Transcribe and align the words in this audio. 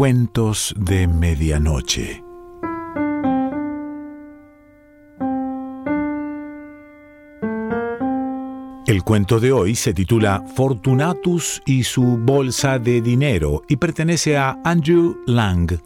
Cuentos 0.00 0.74
de 0.78 1.06
Medianoche. 1.06 2.24
El 8.86 9.02
cuento 9.04 9.40
de 9.40 9.52
hoy 9.52 9.74
se 9.74 9.92
titula 9.92 10.42
Fortunatus 10.56 11.60
y 11.66 11.84
su 11.84 12.16
bolsa 12.16 12.78
de 12.78 13.02
dinero 13.02 13.60
y 13.68 13.76
pertenece 13.76 14.38
a 14.38 14.58
Andrew 14.64 15.18
Lang. 15.26 15.78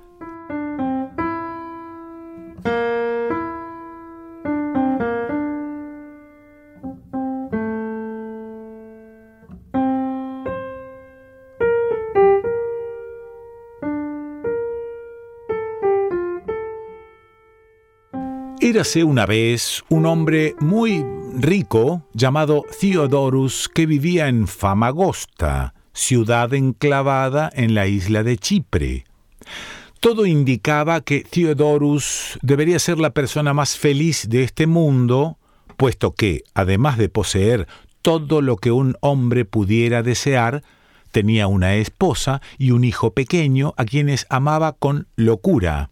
Una 18.75 19.25
vez 19.25 19.85
un 19.89 20.05
hombre 20.05 20.57
muy 20.59 21.05
rico 21.39 22.03
llamado 22.13 22.65
Theodorus 22.81 23.69
que 23.73 23.87
vivía 23.87 24.27
en 24.27 24.49
Famagosta, 24.49 25.75
ciudad 25.93 26.53
enclavada 26.55 27.53
en 27.55 27.77
la 27.77 27.87
isla 27.87 28.25
de 28.25 28.37
Chipre. 28.37 29.05
Todo 30.01 30.27
indicaba 30.27 31.03
que 31.03 31.21
Theodorus 31.21 32.37
debería 32.43 32.81
ser 32.81 32.99
la 32.99 33.11
persona 33.11 33.55
más 33.55 33.79
feliz 33.79 34.29
de 34.29 34.43
este 34.43 34.67
mundo, 34.67 35.39
puesto 35.77 36.17
que, 36.17 36.43
además 36.53 36.99
de 36.99 37.09
poseer 37.09 37.69
todo 38.03 38.43
lo 38.43 38.57
que 38.57 38.73
un 38.73 38.97
hombre 39.03 39.45
pudiera 39.45 40.03
desear, 40.03 40.65
tenía 41.13 41.47
una 41.47 41.77
esposa 41.77 42.43
y 42.59 42.73
un 42.73 42.83
hijo 42.83 43.13
pequeño 43.13 43.73
a 43.77 43.85
quienes 43.85 44.27
amaba 44.31 44.73
con 44.73 45.07
locura. 45.15 45.91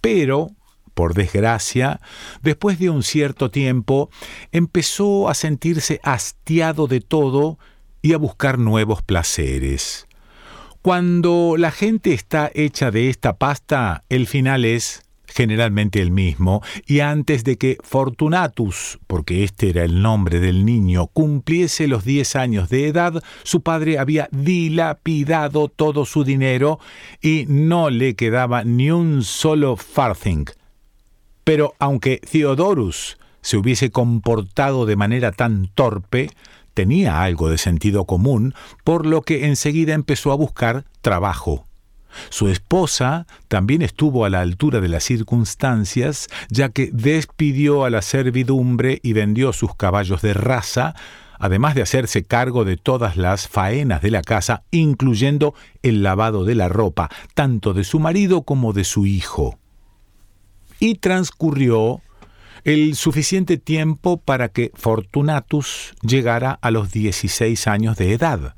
Pero 0.00 0.50
por 1.00 1.14
desgracia, 1.14 1.98
después 2.42 2.78
de 2.78 2.90
un 2.90 3.02
cierto 3.02 3.50
tiempo, 3.50 4.10
empezó 4.52 5.30
a 5.30 5.34
sentirse 5.34 5.98
hastiado 6.02 6.88
de 6.88 7.00
todo 7.00 7.58
y 8.02 8.12
a 8.12 8.18
buscar 8.18 8.58
nuevos 8.58 9.00
placeres. 9.00 10.06
Cuando 10.82 11.54
la 11.56 11.70
gente 11.70 12.12
está 12.12 12.50
hecha 12.54 12.90
de 12.90 13.08
esta 13.08 13.38
pasta, 13.38 14.04
el 14.10 14.26
final 14.26 14.66
es 14.66 15.00
generalmente 15.26 16.02
el 16.02 16.10
mismo, 16.10 16.62
y 16.86 17.00
antes 17.00 17.44
de 17.44 17.56
que 17.56 17.78
Fortunatus, 17.82 18.98
porque 19.06 19.42
este 19.42 19.70
era 19.70 19.84
el 19.84 20.02
nombre 20.02 20.38
del 20.38 20.66
niño, 20.66 21.06
cumpliese 21.06 21.88
los 21.88 22.04
diez 22.04 22.36
años 22.36 22.68
de 22.68 22.88
edad, 22.88 23.22
su 23.42 23.62
padre 23.62 23.98
había 23.98 24.28
dilapidado 24.32 25.68
todo 25.68 26.04
su 26.04 26.24
dinero 26.24 26.78
y 27.22 27.46
no 27.48 27.88
le 27.88 28.16
quedaba 28.16 28.64
ni 28.64 28.90
un 28.90 29.24
solo 29.24 29.76
farthing. 29.76 30.44
Pero 31.50 31.74
aunque 31.80 32.18
Theodorus 32.18 33.18
se 33.40 33.56
hubiese 33.56 33.90
comportado 33.90 34.86
de 34.86 34.94
manera 34.94 35.32
tan 35.32 35.66
torpe, 35.66 36.30
tenía 36.74 37.24
algo 37.24 37.50
de 37.50 37.58
sentido 37.58 38.04
común, 38.04 38.54
por 38.84 39.04
lo 39.04 39.22
que 39.22 39.46
enseguida 39.46 39.94
empezó 39.94 40.30
a 40.30 40.36
buscar 40.36 40.84
trabajo. 41.00 41.66
Su 42.28 42.46
esposa 42.46 43.26
también 43.48 43.82
estuvo 43.82 44.24
a 44.24 44.30
la 44.30 44.42
altura 44.42 44.80
de 44.80 44.86
las 44.86 45.02
circunstancias, 45.02 46.28
ya 46.50 46.68
que 46.68 46.90
despidió 46.92 47.82
a 47.82 47.90
la 47.90 48.02
servidumbre 48.02 49.00
y 49.02 49.12
vendió 49.12 49.52
sus 49.52 49.74
caballos 49.74 50.22
de 50.22 50.34
raza, 50.34 50.94
además 51.40 51.74
de 51.74 51.82
hacerse 51.82 52.22
cargo 52.22 52.64
de 52.64 52.76
todas 52.76 53.16
las 53.16 53.48
faenas 53.48 54.02
de 54.02 54.12
la 54.12 54.22
casa, 54.22 54.62
incluyendo 54.70 55.54
el 55.82 56.04
lavado 56.04 56.44
de 56.44 56.54
la 56.54 56.68
ropa, 56.68 57.10
tanto 57.34 57.74
de 57.74 57.82
su 57.82 57.98
marido 57.98 58.42
como 58.42 58.72
de 58.72 58.84
su 58.84 59.04
hijo 59.04 59.58
y 60.80 60.96
transcurrió 60.96 62.00
el 62.64 62.94
suficiente 62.96 63.56
tiempo 63.56 64.18
para 64.18 64.48
que 64.48 64.72
Fortunatus 64.74 65.94
llegara 66.02 66.58
a 66.60 66.70
los 66.70 66.90
16 66.90 67.66
años 67.66 67.96
de 67.96 68.12
edad. 68.12 68.54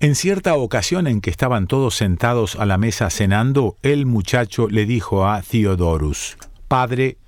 En 0.00 0.14
cierta 0.14 0.54
ocasión 0.54 1.06
en 1.06 1.20
que 1.20 1.30
estaban 1.30 1.66
todos 1.66 1.94
sentados 1.96 2.56
a 2.56 2.64
la 2.64 2.78
mesa 2.78 3.10
cenando, 3.10 3.76
el 3.82 4.06
muchacho 4.06 4.68
le 4.68 4.86
dijo 4.86 5.26
a 5.26 5.42
Theodorus, 5.42 6.38
Padre, 6.68 7.18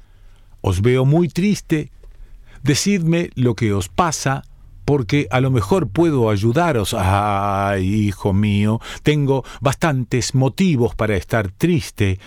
os 0.61 0.83
veo 0.83 1.05
muy 1.05 1.29
triste, 1.29 1.91
decidme 2.63 3.31
lo 3.35 3.55
que 3.55 3.73
os 3.73 3.89
pasa, 3.89 4.45
porque 4.85 5.29
a 5.31 5.41
lo 5.41 5.51
mejor 5.51 5.89
puedo 5.89 6.31
ayudaros. 6.31 6.95
Ay, 6.95 8.09
hijo 8.09 8.33
mío, 8.33 8.81
tengo 9.03 9.45
bastantes 9.61 10.35
motivos 10.35 10.95
para 10.95 11.17
estar 11.17 11.51
triste. 11.51 12.19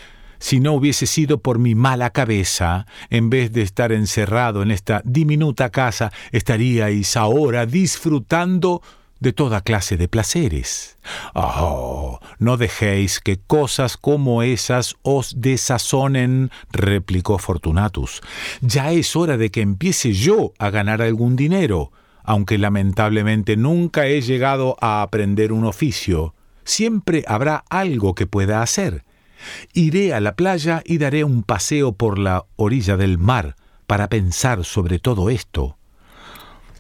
Si 0.44 0.60
no 0.60 0.74
hubiese 0.74 1.08
sido 1.08 1.38
por 1.38 1.58
mi 1.58 1.74
mala 1.74 2.10
cabeza, 2.10 2.86
en 3.10 3.30
vez 3.30 3.54
de 3.54 3.62
estar 3.62 3.94
encerrado 3.94 4.62
en 4.62 4.72
esta 4.72 5.02
diminuta 5.06 5.70
casa, 5.70 6.12
estaríais 6.34 7.16
ahora 7.16 7.66
disfrutando 7.66 8.82
de 9.22 9.32
toda 9.32 9.62
clase 9.62 9.96
de 9.96 10.10
placeres. 10.10 10.98
Oh, 11.34 12.20
no 12.40 12.58
dejéis 12.58 13.22
que 13.22 13.40
cosas 13.40 13.96
como 13.96 14.44
esas 14.44 14.98
os 15.02 15.40
desazonen, 15.40 16.52
replicó 16.74 17.38
Fortunatus. 17.38 18.20
Ya 18.60 18.92
es 18.92 19.16
hora 19.16 19.38
de 19.38 19.50
que 19.50 19.62
empiece 19.62 20.12
yo 20.12 20.52
a 20.60 20.72
ganar 20.72 21.02
algún 21.02 21.38
dinero, 21.38 21.94
aunque 22.22 22.58
lamentablemente 22.58 23.56
nunca 23.56 24.08
he 24.08 24.20
llegado 24.20 24.76
a 24.82 25.04
aprender 25.04 25.54
un 25.54 25.64
oficio. 25.64 26.36
Siempre 26.66 27.24
habrá 27.30 27.64
algo 27.70 28.14
que 28.14 28.28
pueda 28.28 28.62
hacer. 28.62 29.06
Iré 29.74 30.14
a 30.14 30.20
la 30.20 30.36
playa 30.36 30.82
y 30.86 30.98
daré 30.98 31.24
un 31.24 31.44
paseo 31.44 31.94
por 31.94 32.20
la 32.20 32.46
orilla 32.56 32.98
del 32.98 33.18
mar 33.18 33.56
para 33.88 34.10
pensar 34.10 34.64
sobre 34.66 35.00
todo 35.00 35.30
esto. 35.30 35.78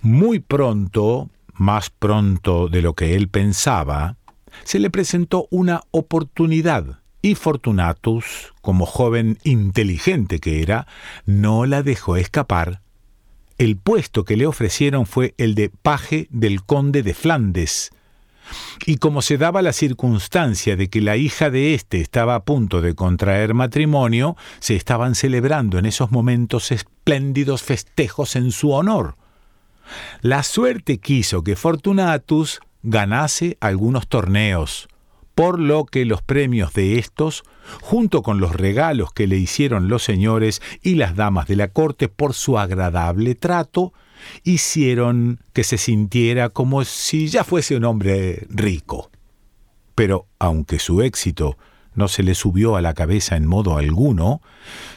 Muy 0.02 0.40
pronto, 0.40 1.30
más 1.54 1.90
pronto 1.90 2.68
de 2.68 2.82
lo 2.82 2.94
que 2.94 3.16
él 3.16 3.30
pensaba, 3.30 4.18
se 4.64 4.80
le 4.80 4.90
presentó 4.90 5.48
una 5.50 5.82
oportunidad 5.92 7.00
y 7.22 7.36
Fortunatus, 7.36 8.54
como 8.62 8.86
joven 8.86 9.40
inteligente 9.44 10.40
que 10.40 10.62
era, 10.62 10.88
no 11.26 11.66
la 11.66 11.82
dejó 11.82 12.18
escapar. 12.18 12.82
El 13.58 13.78
puesto 13.78 14.26
que 14.26 14.36
le 14.36 14.46
ofrecieron 14.46 15.06
fue 15.06 15.34
el 15.38 15.56
de 15.56 15.70
paje 15.70 16.28
del 16.32 16.64
conde 16.64 17.02
de 17.02 17.14
Flandes, 17.14 17.92
y 18.86 18.98
como 18.98 19.22
se 19.22 19.38
daba 19.38 19.62
la 19.62 19.74
circunstancia 19.74 20.76
de 20.76 20.90
que 20.90 21.02
la 21.02 21.18
hija 21.18 21.50
de 21.50 21.74
éste 21.74 22.02
estaba 22.02 22.36
a 22.36 22.44
punto 22.44 22.82
de 22.82 22.96
contraer 22.96 23.54
matrimonio, 23.54 24.36
se 24.60 24.76
estaban 24.76 25.16
celebrando 25.16 25.78
en 25.78 25.86
esos 25.86 26.12
momentos 26.12 26.72
espléndidos 26.72 27.64
festejos 27.64 28.36
en 28.36 28.52
su 28.52 28.72
honor. 28.72 29.16
La 30.22 30.44
suerte 30.44 30.98
quiso 31.00 31.44
que 31.44 31.56
Fortunatus 31.56 32.62
ganase 32.84 33.58
algunos 33.60 34.08
torneos, 34.08 34.88
por 35.36 35.60
lo 35.60 35.86
que 35.86 36.06
los 36.06 36.22
premios 36.22 36.74
de 36.74 37.00
estos, 37.00 37.44
junto 37.82 38.22
con 38.22 38.40
los 38.40 38.54
regalos 38.54 39.14
que 39.14 39.28
le 39.28 39.38
hicieron 39.38 39.88
los 39.88 40.04
señores 40.04 40.62
y 40.82 40.96
las 40.96 41.16
damas 41.16 41.48
de 41.48 41.56
la 41.56 41.70
corte 41.70 42.08
por 42.08 42.34
su 42.34 42.60
agradable 42.60 43.36
trato, 43.36 43.94
hicieron 44.44 45.40
que 45.54 45.64
se 45.64 45.78
sintiera 45.78 46.50
como 46.50 46.84
si 46.84 47.28
ya 47.28 47.44
fuese 47.44 47.76
un 47.76 47.86
hombre 47.86 48.46
rico. 48.50 49.10
Pero 49.96 50.28
aunque 50.40 50.80
su 50.80 51.02
éxito 51.02 51.58
no 51.96 52.08
se 52.08 52.24
le 52.24 52.36
subió 52.36 52.76
a 52.76 52.82
la 52.82 52.94
cabeza 52.94 53.36
en 53.36 53.46
modo 53.46 53.78
alguno, 53.78 54.42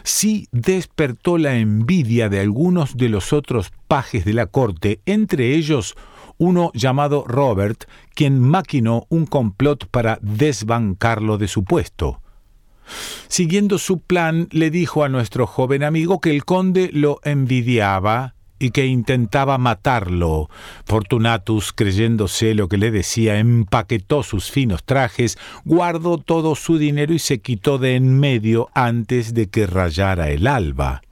sí 0.02 0.48
despertó 0.52 1.38
la 1.38 1.56
envidia 1.56 2.28
de 2.28 2.40
algunos 2.40 2.96
de 2.96 3.08
los 3.08 3.32
otros 3.32 3.72
pajes 3.88 4.24
de 4.24 4.32
la 4.32 4.46
corte, 4.46 5.00
entre 5.06 5.54
ellos 5.54 5.94
uno 6.38 6.70
llamado 6.74 7.24
Robert, 7.26 7.84
quien 8.14 8.40
maquinó 8.40 9.06
un 9.08 9.26
complot 9.26 9.86
para 9.88 10.18
desbancarlo 10.22 11.38
de 11.38 11.48
su 11.48 11.64
puesto. 11.64 12.20
Siguiendo 13.28 13.78
su 13.78 13.98
plan, 13.98 14.48
le 14.52 14.70
dijo 14.70 15.02
a 15.02 15.08
nuestro 15.08 15.46
joven 15.46 15.82
amigo 15.82 16.20
que 16.20 16.30
el 16.30 16.44
conde 16.44 16.90
lo 16.92 17.20
envidiaba 17.24 18.35
y 18.58 18.70
que 18.70 18.86
intentaba 18.86 19.58
matarlo. 19.58 20.48
Fortunatus, 20.84 21.72
creyéndose 21.72 22.54
lo 22.54 22.68
que 22.68 22.78
le 22.78 22.90
decía, 22.90 23.38
empaquetó 23.38 24.22
sus 24.22 24.50
finos 24.50 24.84
trajes, 24.84 25.38
guardó 25.64 26.18
todo 26.18 26.54
su 26.54 26.78
dinero 26.78 27.12
y 27.12 27.18
se 27.18 27.40
quitó 27.40 27.78
de 27.78 27.96
en 27.96 28.18
medio 28.18 28.68
antes 28.74 29.34
de 29.34 29.48
que 29.48 29.66
rayara 29.66 30.30
el 30.30 30.46
alba. 30.46 31.02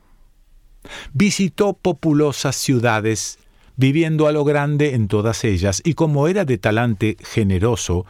Visitó 1.12 1.74
populosas 1.74 2.56
ciudades, 2.56 3.38
viviendo 3.76 4.26
a 4.26 4.32
lo 4.32 4.44
grande 4.44 4.94
en 4.94 5.08
todas 5.08 5.44
ellas, 5.44 5.82
y 5.84 5.94
como 5.94 6.28
era 6.28 6.44
de 6.44 6.58
talante 6.58 7.16
generoso, 7.20 8.06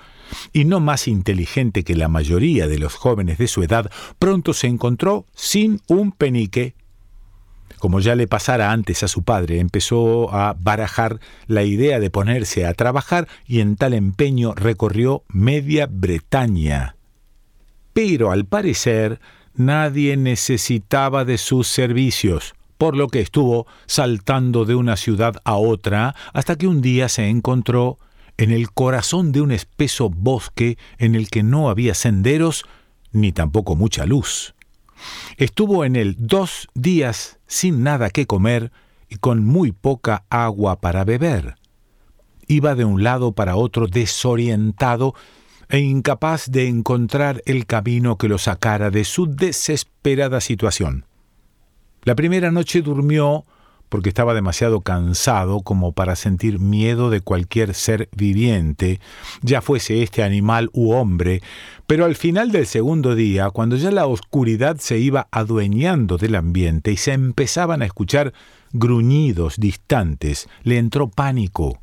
y 0.53 0.65
no 0.65 0.81
más 0.81 1.09
inteligente 1.09 1.85
que 1.85 1.95
la 1.95 2.09
mayoría 2.09 2.67
de 2.67 2.79
los 2.79 2.95
jóvenes 2.95 3.39
de 3.39 3.49
su 3.49 3.63
edad, 3.63 3.91
pronto 4.19 4.53
se 4.53 4.67
encontró 4.67 5.27
sin 5.35 5.81
un 5.87 6.13
penique 6.13 6.75
como 7.79 8.01
ya 8.01 8.15
le 8.15 8.27
pasara 8.27 8.73
antes 8.73 9.03
a 9.03 9.09
su 9.09 9.23
padre, 9.23 9.61
empezó 9.61 10.35
a 10.35 10.57
barajar 10.59 11.21
la 11.47 11.63
idea 11.63 12.01
de 12.01 12.11
ponerse 12.11 12.67
a 12.67 12.75
trabajar 12.75 13.29
y 13.47 13.61
en 13.61 13.77
tal 13.77 13.95
empeño 13.95 14.55
recorrió 14.55 15.23
media 15.29 15.87
Bretaña. 15.91 16.97
pero 17.93 18.33
al 18.33 18.45
parecer 18.45 19.21
nadie 19.55 20.17
necesitaba 20.17 21.25
de 21.25 21.39
sus 21.39 21.69
servicios, 21.69 22.55
por 22.77 22.97
lo 22.97 23.09
que 23.09 23.21
estuvo 23.21 23.67
saltando 23.87 24.65
de 24.65 24.75
una 24.75 24.97
ciudad 24.97 25.41
a 25.45 25.55
otra 25.55 26.15
hasta 26.33 26.57
que 26.57 26.67
un 26.67 26.81
día 26.81 27.09
se 27.09 27.29
encontró 27.29 27.99
en 28.37 28.51
el 28.51 28.73
corazón 28.73 29.31
de 29.31 29.41
un 29.41 29.53
espeso 29.53 30.11
bosque 30.11 30.77
en 30.99 31.15
el 31.15 31.31
que 31.31 31.43
no 31.43 31.71
había 31.71 31.95
senderos 31.95 32.65
ni 33.13 33.31
tampoco 33.31 33.77
mucha 33.77 34.07
luz. 34.07 34.55
Estuvo 35.37 35.85
en 35.85 35.97
él 35.97 36.17
dos 36.19 36.69
días 36.75 37.39
sin 37.47 37.83
nada 37.83 38.11
que 38.11 38.27
comer 38.27 38.73
y 39.09 39.17
con 39.17 39.45
muy 39.45 39.73
poca 39.73 40.25
agua 40.31 40.81
para 40.81 41.05
beber. 41.05 41.57
Iba 42.47 42.75
de 42.75 42.85
un 42.85 43.03
lado 43.03 43.33
para 43.33 43.57
otro 43.57 43.87
desorientado 43.87 45.15
e 45.69 45.79
incapaz 45.79 46.51
de 46.51 46.69
encontrar 46.69 47.43
el 47.47 47.67
camino 47.67 48.19
que 48.19 48.29
lo 48.29 48.39
sacara 48.39 48.91
de 48.91 49.05
su 49.05 49.27
desesperada 49.27 50.41
situación. 50.41 51.07
La 52.03 52.15
primera 52.15 52.51
noche 52.51 52.83
durmió 52.83 53.47
porque 53.95 54.09
estaba 54.09 54.35
demasiado 54.35 54.81
cansado 54.81 55.61
como 55.61 55.93
para 55.93 56.17
sentir 56.17 56.59
miedo 56.59 57.11
de 57.11 57.21
cualquier 57.21 57.75
ser 57.75 58.09
viviente, 58.17 58.99
ya 59.41 59.63
fuese 59.63 60.03
este 60.03 60.25
animal 60.25 60.69
u 60.73 60.91
hombre, 60.91 61.43
pero 61.87 62.05
al 62.05 62.17
final 62.17 62.51
del 62.51 62.67
segundo 62.67 63.15
día, 63.15 63.51
cuando 63.51 63.77
ya 63.77 63.93
la 63.93 64.07
oscuridad 64.07 64.79
se 64.79 64.99
iba 64.99 65.29
adueñando 65.31 66.19
del 66.19 66.35
ambiente 66.35 66.91
y 66.91 66.97
se 66.97 67.13
empezaban 67.13 67.83
a 67.83 67.87
escuchar 67.87 68.33
gruñidos 68.73 69.59
distantes, 69.59 70.49
le 70.65 70.79
entró 70.79 71.09
pánico 71.09 71.81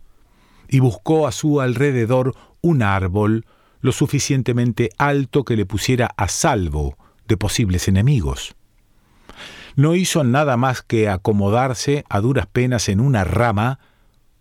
y 0.67 0.81
buscó 0.81 1.27
a 1.27 1.31
su 1.31 1.61
alrededor 1.61 2.35
un 2.59 2.83
árbol 2.83 3.45
lo 3.79 3.93
suficientemente 3.93 4.89
alto 4.97 5.45
que 5.45 5.55
le 5.55 5.65
pusiera 5.65 6.11
a 6.17 6.27
salvo 6.27 6.97
de 7.29 7.37
posibles 7.37 7.87
enemigos 7.87 8.53
no 9.75 9.95
hizo 9.95 10.23
nada 10.23 10.57
más 10.57 10.81
que 10.81 11.09
acomodarse 11.09 12.03
a 12.09 12.19
duras 12.19 12.47
penas 12.47 12.89
en 12.89 12.99
una 12.99 13.23
rama 13.23 13.79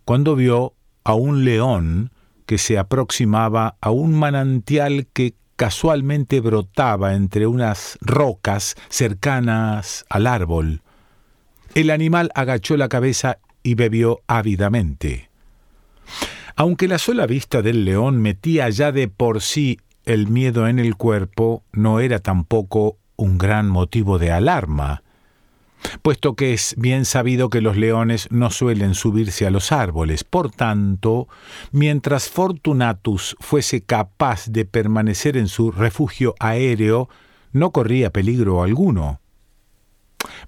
cuando 0.05 0.35
vio 0.35 0.73
a 1.03 1.13
un 1.13 1.45
león 1.45 2.11
que 2.45 2.57
se 2.57 2.77
aproximaba 2.77 3.75
a 3.81 3.91
un 3.91 4.13
manantial 4.13 5.07
que 5.13 5.35
casualmente 5.55 6.39
brotaba 6.41 7.13
entre 7.13 7.47
unas 7.47 7.97
rocas 8.01 8.75
cercanas 8.89 10.05
al 10.09 10.27
árbol. 10.27 10.81
El 11.75 11.91
animal 11.91 12.31
agachó 12.35 12.75
la 12.77 12.89
cabeza 12.89 13.37
y 13.63 13.75
bebió 13.75 14.21
ávidamente. 14.27 15.29
Aunque 16.55 16.87
la 16.87 16.97
sola 16.97 17.25
vista 17.25 17.61
del 17.61 17.85
león 17.85 18.21
metía 18.21 18.69
ya 18.69 18.91
de 18.91 19.07
por 19.07 19.41
sí 19.41 19.79
el 20.03 20.27
miedo 20.27 20.67
en 20.67 20.79
el 20.79 20.95
cuerpo, 20.95 21.63
no 21.71 21.99
era 21.99 22.19
tampoco 22.19 22.97
un 23.15 23.37
gran 23.37 23.69
motivo 23.69 24.17
de 24.17 24.31
alarma 24.31 25.03
puesto 26.01 26.35
que 26.35 26.53
es 26.53 26.75
bien 26.77 27.05
sabido 27.05 27.49
que 27.49 27.61
los 27.61 27.77
leones 27.77 28.27
no 28.31 28.49
suelen 28.49 28.95
subirse 28.95 29.45
a 29.45 29.51
los 29.51 29.71
árboles. 29.71 30.23
Por 30.23 30.51
tanto, 30.51 31.27
mientras 31.71 32.29
Fortunatus 32.29 33.35
fuese 33.39 33.81
capaz 33.81 34.47
de 34.47 34.65
permanecer 34.65 35.37
en 35.37 35.47
su 35.47 35.71
refugio 35.71 36.35
aéreo, 36.39 37.09
no 37.51 37.71
corría 37.71 38.11
peligro 38.11 38.63
alguno. 38.63 39.19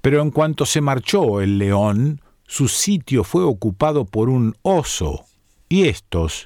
Pero 0.02 0.22
en 0.22 0.32
cuanto 0.32 0.66
se 0.66 0.82
marchó 0.82 1.42
el 1.42 1.58
león, 1.58 2.22
su 2.46 2.68
sitio 2.68 3.24
fue 3.24 3.44
ocupado 3.44 4.06
por 4.06 4.30
un 4.30 4.56
oso, 4.62 5.26
y 5.70 5.88
estos, 5.88 6.46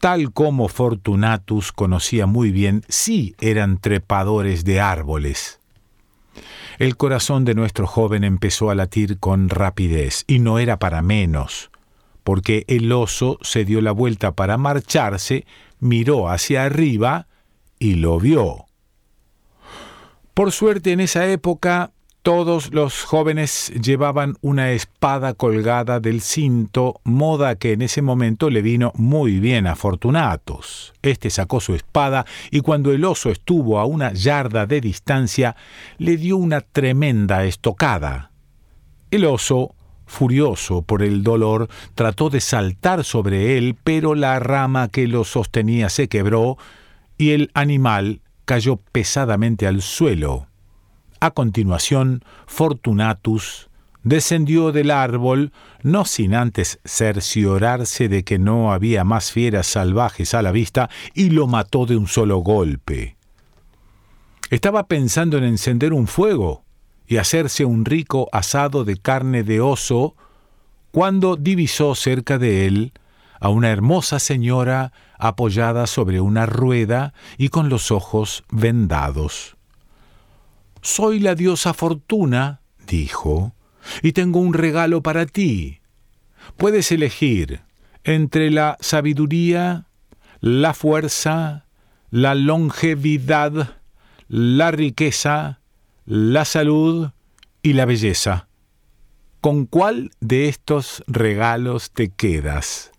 tal 0.00 0.32
como 0.32 0.68
Fortunatus 0.68 1.72
conocía 1.72 2.26
muy 2.26 2.50
bien, 2.50 2.82
sí 2.88 3.34
eran 3.40 3.78
trepadores 3.78 4.64
de 4.64 4.80
árboles. 4.80 5.60
El 6.78 6.96
corazón 6.96 7.44
de 7.44 7.54
nuestro 7.54 7.86
joven 7.86 8.24
empezó 8.24 8.70
a 8.70 8.74
latir 8.74 9.18
con 9.18 9.48
rapidez, 9.48 10.24
y 10.26 10.38
no 10.38 10.58
era 10.58 10.78
para 10.78 11.02
menos, 11.02 11.70
porque 12.24 12.64
el 12.68 12.90
oso 12.92 13.38
se 13.42 13.64
dio 13.64 13.80
la 13.80 13.92
vuelta 13.92 14.32
para 14.32 14.56
marcharse, 14.58 15.46
miró 15.78 16.28
hacia 16.28 16.64
arriba 16.64 17.28
y 17.78 17.94
lo 17.94 18.18
vio. 18.18 18.66
Por 20.34 20.52
suerte 20.52 20.92
en 20.92 21.00
esa 21.00 21.26
época 21.26 21.92
todos 22.26 22.74
los 22.74 23.04
jóvenes 23.04 23.72
llevaban 23.80 24.34
una 24.40 24.72
espada 24.72 25.34
colgada 25.34 26.00
del 26.00 26.20
cinto, 26.20 27.00
moda 27.04 27.54
que 27.54 27.70
en 27.70 27.82
ese 27.82 28.02
momento 28.02 28.50
le 28.50 28.62
vino 28.62 28.90
muy 28.96 29.38
bien 29.38 29.68
a 29.68 29.76
Fortunatus. 29.76 30.92
Este 31.02 31.30
sacó 31.30 31.60
su 31.60 31.76
espada 31.76 32.26
y 32.50 32.62
cuando 32.62 32.90
el 32.90 33.04
oso 33.04 33.30
estuvo 33.30 33.78
a 33.78 33.84
una 33.84 34.12
yarda 34.12 34.66
de 34.66 34.80
distancia, 34.80 35.54
le 35.98 36.16
dio 36.16 36.36
una 36.36 36.62
tremenda 36.62 37.44
estocada. 37.44 38.32
El 39.12 39.24
oso, 39.24 39.76
furioso 40.04 40.82
por 40.82 41.04
el 41.04 41.22
dolor, 41.22 41.68
trató 41.94 42.28
de 42.28 42.40
saltar 42.40 43.04
sobre 43.04 43.56
él, 43.56 43.76
pero 43.84 44.16
la 44.16 44.40
rama 44.40 44.88
que 44.88 45.06
lo 45.06 45.22
sostenía 45.22 45.88
se 45.90 46.08
quebró 46.08 46.58
y 47.18 47.30
el 47.30 47.52
animal 47.54 48.20
cayó 48.46 48.78
pesadamente 48.90 49.68
al 49.68 49.80
suelo. 49.80 50.48
A 51.26 51.32
continuación, 51.32 52.22
Fortunatus 52.46 53.68
descendió 54.04 54.70
del 54.70 54.92
árbol, 54.92 55.50
no 55.82 56.04
sin 56.04 56.36
antes 56.36 56.78
cerciorarse 56.84 58.08
de 58.08 58.22
que 58.22 58.38
no 58.38 58.72
había 58.72 59.02
más 59.02 59.32
fieras 59.32 59.66
salvajes 59.66 60.34
a 60.34 60.42
la 60.42 60.52
vista, 60.52 60.88
y 61.14 61.30
lo 61.30 61.48
mató 61.48 61.84
de 61.84 61.96
un 61.96 62.06
solo 62.06 62.38
golpe. 62.38 63.16
Estaba 64.50 64.86
pensando 64.86 65.36
en 65.36 65.42
encender 65.42 65.92
un 65.92 66.06
fuego 66.06 66.62
y 67.08 67.16
hacerse 67.16 67.64
un 67.64 67.84
rico 67.84 68.28
asado 68.30 68.84
de 68.84 68.96
carne 68.96 69.42
de 69.42 69.60
oso, 69.60 70.14
cuando 70.92 71.34
divisó 71.34 71.96
cerca 71.96 72.38
de 72.38 72.68
él 72.68 72.92
a 73.40 73.48
una 73.48 73.70
hermosa 73.70 74.20
señora 74.20 74.92
apoyada 75.18 75.88
sobre 75.88 76.20
una 76.20 76.46
rueda 76.46 77.14
y 77.36 77.48
con 77.48 77.68
los 77.68 77.90
ojos 77.90 78.44
vendados. 78.48 79.55
Soy 80.86 81.18
la 81.18 81.34
diosa 81.34 81.74
Fortuna, 81.74 82.60
dijo, 82.86 83.52
y 84.02 84.12
tengo 84.12 84.38
un 84.38 84.54
regalo 84.54 85.02
para 85.02 85.26
ti. 85.26 85.80
Puedes 86.56 86.92
elegir 86.92 87.62
entre 88.04 88.52
la 88.52 88.76
sabiduría, 88.78 89.88
la 90.38 90.74
fuerza, 90.74 91.66
la 92.10 92.36
longevidad, 92.36 93.80
la 94.28 94.70
riqueza, 94.70 95.58
la 96.04 96.44
salud 96.44 97.10
y 97.62 97.72
la 97.72 97.84
belleza. 97.84 98.46
¿Con 99.40 99.66
cuál 99.66 100.12
de 100.20 100.48
estos 100.48 101.02
regalos 101.08 101.90
te 101.90 102.10
quedas? 102.10 102.92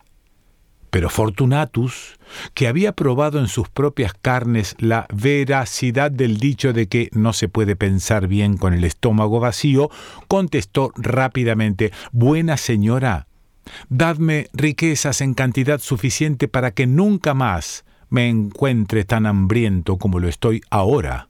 Pero 0.97 1.11
Fortunatus, 1.11 2.17
que 2.55 2.67
había 2.67 2.91
probado 2.91 3.37
en 3.37 3.49
sus 3.49 3.69
propias 3.69 4.13
carnes 4.19 4.75
la 4.79 5.05
veracidad 5.13 6.09
del 6.09 6.37
dicho 6.37 6.73
de 6.73 6.87
que 6.87 7.09
no 7.13 7.33
se 7.33 7.49
puede 7.49 7.75
pensar 7.75 8.27
bien 8.27 8.57
con 8.57 8.73
el 8.73 8.83
estómago 8.83 9.39
vacío, 9.39 9.91
contestó 10.27 10.91
rápidamente 10.95 11.91
Buena 12.11 12.57
señora, 12.57 13.27
dadme 13.89 14.47
riquezas 14.53 15.21
en 15.21 15.35
cantidad 15.35 15.79
suficiente 15.79 16.47
para 16.47 16.71
que 16.71 16.87
nunca 16.87 17.35
más 17.35 17.85
me 18.09 18.27
encuentre 18.27 19.05
tan 19.05 19.27
hambriento 19.27 19.97
como 19.97 20.19
lo 20.19 20.27
estoy 20.27 20.63
ahora. 20.71 21.29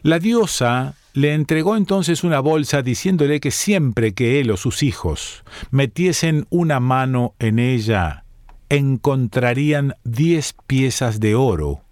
La 0.00 0.18
diosa 0.18 0.94
le 1.12 1.34
entregó 1.34 1.76
entonces 1.76 2.22
una 2.24 2.40
bolsa 2.40 2.82
diciéndole 2.82 3.40
que 3.40 3.50
siempre 3.50 4.14
que 4.14 4.40
él 4.40 4.50
o 4.50 4.56
sus 4.56 4.82
hijos 4.82 5.42
metiesen 5.70 6.46
una 6.50 6.80
mano 6.80 7.34
en 7.38 7.58
ella, 7.58 8.24
encontrarían 8.68 9.94
diez 10.04 10.54
piezas 10.66 11.18
de 11.20 11.34
oro, 11.34 11.82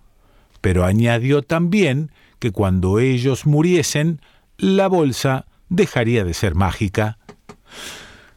pero 0.61 0.85
añadió 0.85 1.43
también 1.43 2.13
que 2.39 2.53
cuando 2.53 3.01
ellos 3.01 3.47
muriesen, 3.47 4.21
la 4.57 4.87
bolsa 4.87 5.47
dejaría 5.69 6.25
de 6.25 6.35
ser 6.35 6.55
mágica. 6.55 7.19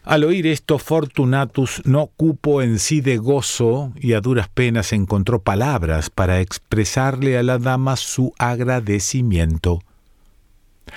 Al 0.04 0.24
oír 0.24 0.48
esto, 0.48 0.80
Fortunatus 0.80 1.84
no 1.86 2.08
cupo 2.08 2.64
en 2.64 2.80
sí 2.80 3.02
de 3.02 3.18
gozo 3.18 3.94
y 3.96 4.14
a 4.14 4.22
duras 4.22 4.50
penas 4.50 4.94
encontró 4.94 5.44
palabras 5.44 6.10
para 6.10 6.42
expresarle 6.42 7.38
a 7.38 7.44
la 7.44 7.60
dama 7.60 7.96
su 7.96 8.34
agradecimiento. 8.40 9.84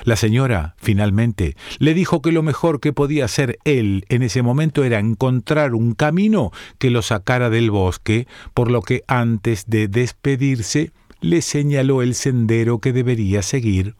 La 0.04 0.16
señora, 0.16 0.74
finalmente, 0.78 1.56
le 1.78 1.94
dijo 1.94 2.20
que 2.20 2.32
lo 2.32 2.42
mejor 2.42 2.80
que 2.80 2.92
podía 2.92 3.26
hacer 3.26 3.58
él 3.64 4.04
en 4.08 4.22
ese 4.22 4.42
momento 4.42 4.84
era 4.84 4.98
encontrar 4.98 5.74
un 5.74 5.94
camino 5.94 6.50
que 6.78 6.90
lo 6.90 7.02
sacara 7.02 7.48
del 7.48 7.70
bosque, 7.70 8.26
por 8.54 8.70
lo 8.70 8.82
que 8.82 9.04
antes 9.06 9.64
de 9.66 9.88
despedirse 9.88 10.90
le 11.20 11.42
señaló 11.42 12.02
el 12.02 12.14
sendero 12.14 12.80
que 12.80 12.92
debería 12.92 13.42
seguir. 13.42 13.94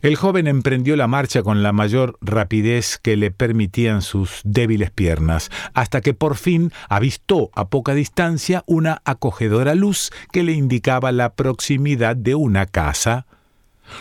El 0.00 0.16
joven 0.16 0.48
emprendió 0.48 0.96
la 0.96 1.06
marcha 1.06 1.42
con 1.42 1.62
la 1.62 1.72
mayor 1.72 2.18
rapidez 2.20 2.98
que 2.98 3.16
le 3.16 3.30
permitían 3.30 4.02
sus 4.02 4.40
débiles 4.44 4.90
piernas, 4.90 5.50
hasta 5.74 6.00
que 6.00 6.14
por 6.14 6.36
fin 6.36 6.72
avistó 6.88 7.50
a 7.54 7.68
poca 7.68 7.94
distancia 7.94 8.64
una 8.66 9.00
acogedora 9.04 9.74
luz 9.74 10.10
que 10.32 10.42
le 10.42 10.52
indicaba 10.52 11.12
la 11.12 11.34
proximidad 11.34 12.16
de 12.16 12.34
una 12.34 12.66
casa. 12.66 13.26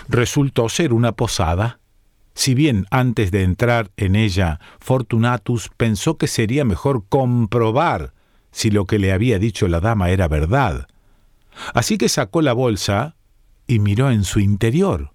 Resultó 0.07 0.69
ser 0.69 0.93
una 0.93 1.13
posada. 1.13 1.79
Si 2.33 2.53
bien 2.53 2.85
antes 2.91 3.31
de 3.31 3.43
entrar 3.43 3.91
en 3.97 4.15
ella 4.15 4.59
Fortunatus 4.79 5.69
pensó 5.75 6.17
que 6.17 6.27
sería 6.27 6.63
mejor 6.65 7.05
comprobar 7.09 8.13
si 8.51 8.71
lo 8.71 8.85
que 8.85 8.99
le 8.99 9.11
había 9.11 9.39
dicho 9.39 9.67
la 9.67 9.79
dama 9.79 10.09
era 10.09 10.27
verdad. 10.27 10.87
Así 11.73 11.97
que 11.97 12.09
sacó 12.09 12.41
la 12.41 12.53
bolsa 12.53 13.15
y 13.67 13.79
miró 13.79 14.11
en 14.11 14.23
su 14.23 14.39
interior. 14.39 15.13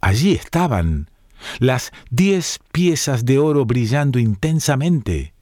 Allí 0.00 0.32
estaban 0.32 1.10
las 1.58 1.92
diez 2.10 2.58
piezas 2.72 3.24
de 3.24 3.38
oro 3.38 3.64
brillando 3.64 4.18
intensamente. 4.18 5.34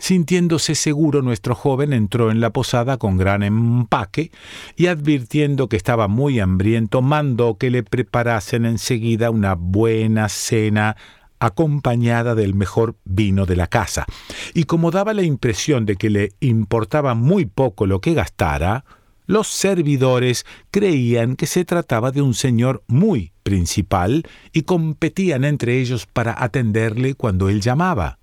Sintiéndose 0.00 0.74
seguro, 0.74 1.20
nuestro 1.20 1.54
joven 1.54 1.92
entró 1.92 2.30
en 2.30 2.40
la 2.40 2.50
posada 2.50 2.96
con 2.96 3.18
gran 3.18 3.42
empaque 3.42 4.30
y 4.74 4.86
advirtiendo 4.86 5.68
que 5.68 5.76
estaba 5.76 6.08
muy 6.08 6.40
hambriento, 6.40 7.02
mandó 7.02 7.58
que 7.58 7.70
le 7.70 7.82
preparasen 7.82 8.64
enseguida 8.64 9.30
una 9.30 9.54
buena 9.54 10.30
cena 10.30 10.96
acompañada 11.38 12.34
del 12.34 12.54
mejor 12.54 12.96
vino 13.04 13.44
de 13.44 13.56
la 13.56 13.66
casa. 13.66 14.06
Y 14.54 14.64
como 14.64 14.90
daba 14.90 15.12
la 15.12 15.22
impresión 15.22 15.84
de 15.84 15.96
que 15.96 16.08
le 16.08 16.32
importaba 16.40 17.14
muy 17.14 17.44
poco 17.44 17.86
lo 17.86 18.00
que 18.00 18.14
gastara, 18.14 18.84
los 19.26 19.48
servidores 19.48 20.46
creían 20.70 21.36
que 21.36 21.46
se 21.46 21.64
trataba 21.66 22.10
de 22.10 22.22
un 22.22 22.32
señor 22.32 22.82
muy 22.86 23.32
principal 23.42 24.24
y 24.52 24.62
competían 24.62 25.44
entre 25.44 25.78
ellos 25.78 26.06
para 26.06 26.42
atenderle 26.42 27.14
cuando 27.14 27.50
él 27.50 27.60
llamaba. 27.60 28.19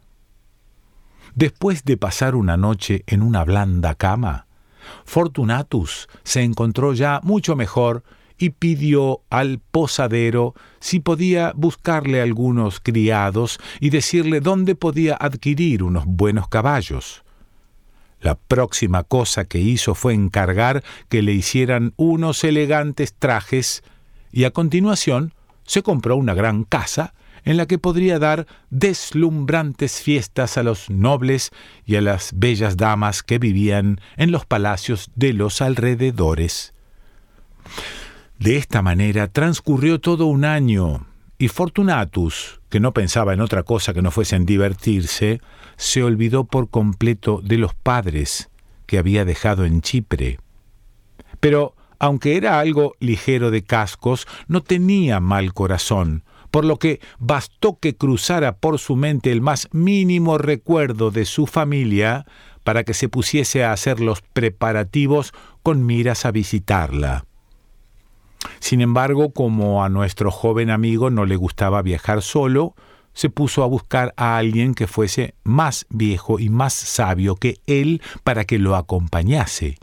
Después 1.37 1.85
de 1.85 1.97
pasar 1.97 2.33
una 2.33 2.57
noche 2.57 3.03
en 3.05 3.21
una 3.21 3.43
blanda 3.43 3.93
cama, 3.93 4.47
Fortunatus 5.05 6.09
se 6.23 6.41
encontró 6.41 6.93
ya 6.93 7.19
mucho 7.21 7.55
mejor 7.55 8.03
y 8.39 8.49
pidió 8.49 9.21
al 9.29 9.59
posadero 9.59 10.55
si 10.79 10.99
podía 10.99 11.53
buscarle 11.55 12.23
algunos 12.23 12.79
criados 12.79 13.59
y 13.79 13.91
decirle 13.91 14.41
dónde 14.41 14.73
podía 14.73 15.15
adquirir 15.15 15.83
unos 15.83 16.05
buenos 16.07 16.47
caballos. 16.47 17.23
La 18.19 18.33
próxima 18.33 19.03
cosa 19.03 19.45
que 19.45 19.59
hizo 19.59 19.93
fue 19.93 20.15
encargar 20.15 20.83
que 21.07 21.21
le 21.21 21.33
hicieran 21.33 21.93
unos 21.97 22.43
elegantes 22.43 23.13
trajes 23.13 23.83
y 24.31 24.45
a 24.45 24.49
continuación 24.49 25.35
se 25.67 25.83
compró 25.83 26.15
una 26.15 26.33
gran 26.33 26.63
casa 26.63 27.13
en 27.43 27.57
la 27.57 27.65
que 27.65 27.77
podría 27.77 28.19
dar 28.19 28.47
deslumbrantes 28.69 30.01
fiestas 30.01 30.57
a 30.57 30.63
los 30.63 30.89
nobles 30.89 31.51
y 31.85 31.95
a 31.95 32.01
las 32.01 32.31
bellas 32.35 32.77
damas 32.77 33.23
que 33.23 33.39
vivían 33.39 33.99
en 34.15 34.31
los 34.31 34.45
palacios 34.45 35.11
de 35.15 35.33
los 35.33 35.61
alrededores. 35.61 36.73
De 38.39 38.57
esta 38.57 38.81
manera 38.81 39.27
transcurrió 39.27 39.99
todo 39.99 40.27
un 40.27 40.45
año, 40.45 41.07
y 41.39 41.49
Fortunatus, 41.49 42.61
que 42.69 42.79
no 42.79 42.93
pensaba 42.93 43.33
en 43.33 43.41
otra 43.41 43.63
cosa 43.63 43.93
que 43.93 44.01
no 44.01 44.11
fuese 44.11 44.35
en 44.35 44.45
divertirse, 44.45 45.41
se 45.75 46.03
olvidó 46.03 46.45
por 46.45 46.69
completo 46.69 47.41
de 47.43 47.57
los 47.57 47.73
padres 47.75 48.49
que 48.87 48.97
había 48.97 49.25
dejado 49.25 49.65
en 49.65 49.81
Chipre. 49.81 50.39
Pero, 51.39 51.75
aunque 51.99 52.37
era 52.37 52.59
algo 52.59 52.95
ligero 52.99 53.51
de 53.51 53.63
cascos, 53.63 54.27
no 54.47 54.61
tenía 54.61 55.19
mal 55.19 55.53
corazón, 55.53 56.23
por 56.51 56.65
lo 56.65 56.77
que 56.77 56.99
bastó 57.19 57.79
que 57.79 57.95
cruzara 57.95 58.57
por 58.57 58.79
su 58.79 58.95
mente 58.95 59.31
el 59.31 59.41
más 59.41 59.67
mínimo 59.71 60.37
recuerdo 60.37 61.11
de 61.11 61.25
su 61.25 61.47
familia 61.47 62.25
para 62.63 62.83
que 62.83 62.93
se 62.93 63.09
pusiese 63.09 63.63
a 63.63 63.71
hacer 63.71 63.99
los 63.99 64.21
preparativos 64.21 65.33
con 65.63 65.85
miras 65.85 66.25
a 66.25 66.31
visitarla. 66.31 67.25
Sin 68.59 68.81
embargo, 68.81 69.31
como 69.31 69.83
a 69.83 69.89
nuestro 69.89 70.31
joven 70.31 70.69
amigo 70.69 71.09
no 71.09 71.25
le 71.25 71.35
gustaba 71.35 71.81
viajar 71.81 72.21
solo, 72.21 72.75
se 73.13 73.29
puso 73.29 73.63
a 73.63 73.67
buscar 73.67 74.13
a 74.15 74.37
alguien 74.37 74.75
que 74.75 74.85
fuese 74.85 75.33
más 75.43 75.85
viejo 75.89 76.39
y 76.39 76.49
más 76.49 76.73
sabio 76.73 77.35
que 77.35 77.57
él 77.65 78.01
para 78.23 78.45
que 78.45 78.59
lo 78.59 78.75
acompañase. 78.75 79.77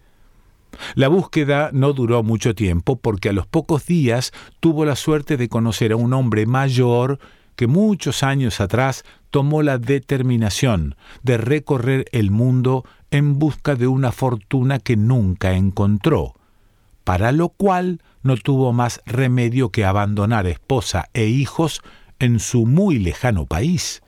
La 0.95 1.09
búsqueda 1.09 1.71
no 1.73 1.93
duró 1.93 2.23
mucho 2.23 2.55
tiempo 2.55 2.97
porque 2.97 3.31
a 3.31 3.33
los 3.33 3.47
pocos 3.47 3.87
días 3.87 4.33
tuvo 4.61 4.85
la 4.85 4.97
suerte 4.97 5.37
de 5.37 5.49
conocer 5.49 5.93
a 5.93 5.97
un 5.97 6.13
hombre 6.13 6.47
mayor 6.47 7.19
que 7.57 7.67
muchos 7.67 8.23
años 8.23 8.61
atrás 8.61 9.05
tomó 9.31 9.63
la 9.63 9.79
determinación 9.79 10.97
de 11.23 11.39
recorrer 11.39 12.05
el 12.13 12.31
mundo 12.31 12.85
en 13.11 13.39
busca 13.39 13.75
de 13.75 13.87
una 13.87 14.13
fortuna 14.13 14.79
que 14.79 14.97
nunca 14.97 15.55
encontró, 15.55 16.35
para 17.05 17.33
lo 17.33 17.49
cual 17.49 18.01
no 18.23 18.37
tuvo 18.37 18.73
más 18.73 19.01
remedio 19.07 19.71
que 19.71 19.85
abandonar 19.85 20.47
esposa 20.47 21.11
e 21.15 21.27
hijos 21.27 21.83
en 22.19 22.41
su 22.41 22.67
muy 22.67 22.99
lejano 22.99 23.47
país. 23.47 24.04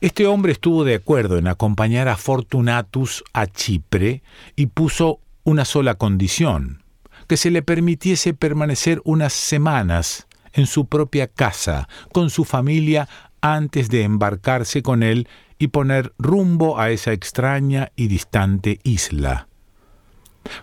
Este 0.00 0.26
hombre 0.26 0.52
estuvo 0.52 0.84
de 0.84 0.96
acuerdo 0.96 1.38
en 1.38 1.46
acompañar 1.46 2.08
a 2.08 2.16
Fortunatus 2.16 3.24
a 3.32 3.46
Chipre 3.46 4.22
y 4.56 4.66
puso 4.66 5.20
una 5.44 5.64
sola 5.64 5.94
condición, 5.94 6.82
que 7.28 7.36
se 7.36 7.50
le 7.50 7.62
permitiese 7.62 8.34
permanecer 8.34 9.00
unas 9.04 9.32
semanas 9.32 10.26
en 10.52 10.66
su 10.66 10.86
propia 10.86 11.26
casa, 11.26 11.88
con 12.12 12.30
su 12.30 12.44
familia, 12.44 13.08
antes 13.40 13.90
de 13.90 14.02
embarcarse 14.02 14.82
con 14.82 15.02
él 15.02 15.28
y 15.58 15.68
poner 15.68 16.14
rumbo 16.18 16.78
a 16.78 16.90
esa 16.90 17.12
extraña 17.12 17.92
y 17.94 18.08
distante 18.08 18.80
isla. 18.84 19.48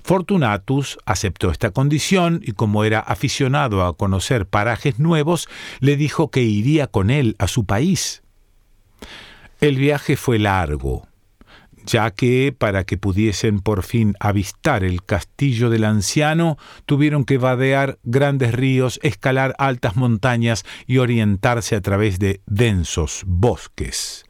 Fortunatus 0.03 0.97
aceptó 1.05 1.51
esta 1.51 1.71
condición 1.71 2.41
y 2.43 2.51
como 2.53 2.83
era 2.83 2.99
aficionado 2.99 3.83
a 3.83 3.95
conocer 3.95 4.47
parajes 4.47 4.99
nuevos, 4.99 5.47
le 5.79 5.95
dijo 5.95 6.29
que 6.29 6.43
iría 6.43 6.87
con 6.87 7.09
él 7.09 7.35
a 7.39 7.47
su 7.47 7.65
país. 7.65 8.23
El 9.61 9.75
viaje 9.75 10.17
fue 10.17 10.39
largo, 10.39 11.07
ya 11.85 12.09
que 12.09 12.51
para 12.51 12.83
que 12.83 12.97
pudiesen 12.97 13.59
por 13.59 13.83
fin 13.83 14.15
avistar 14.19 14.83
el 14.83 15.03
castillo 15.05 15.69
del 15.69 15.83
anciano, 15.83 16.57
tuvieron 16.87 17.25
que 17.25 17.37
vadear 17.37 17.99
grandes 18.01 18.55
ríos, 18.55 18.99
escalar 19.03 19.53
altas 19.59 19.95
montañas 19.95 20.65
y 20.87 20.97
orientarse 20.97 21.75
a 21.75 21.81
través 21.81 22.17
de 22.17 22.41
densos 22.47 23.21
bosques. 23.27 24.25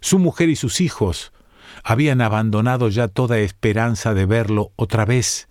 Su 0.00 0.18
mujer 0.18 0.48
y 0.48 0.56
sus 0.56 0.80
hijos 0.80 1.32
habían 1.84 2.20
abandonado 2.20 2.88
ya 2.88 3.06
toda 3.06 3.38
esperanza 3.38 4.12
de 4.12 4.26
verlo 4.26 4.72
otra 4.74 5.04
vez, 5.04 5.46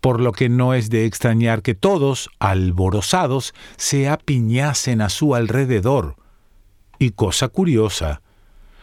por 0.00 0.20
lo 0.20 0.32
que 0.32 0.48
no 0.48 0.74
es 0.74 0.90
de 0.90 1.06
extrañar 1.06 1.62
que 1.62 1.76
todos, 1.76 2.28
alborozados, 2.40 3.54
se 3.76 4.08
apiñasen 4.08 5.00
a 5.00 5.10
su 5.10 5.36
alrededor. 5.36 6.16
Y 6.98 7.10
cosa 7.10 7.46
curiosa, 7.46 8.20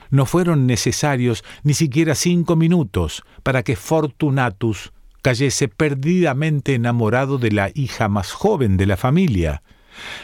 no 0.09 0.25
fueron 0.25 0.67
necesarios 0.67 1.43
ni 1.63 1.73
siquiera 1.73 2.15
cinco 2.15 2.55
minutos 2.55 3.23
para 3.43 3.63
que 3.63 3.75
Fortunatus 3.75 4.91
cayese 5.21 5.67
perdidamente 5.67 6.75
enamorado 6.75 7.37
de 7.37 7.51
la 7.51 7.69
hija 7.73 8.07
más 8.07 8.31
joven 8.31 8.77
de 8.77 8.85
la 8.85 8.97
familia, 8.97 9.61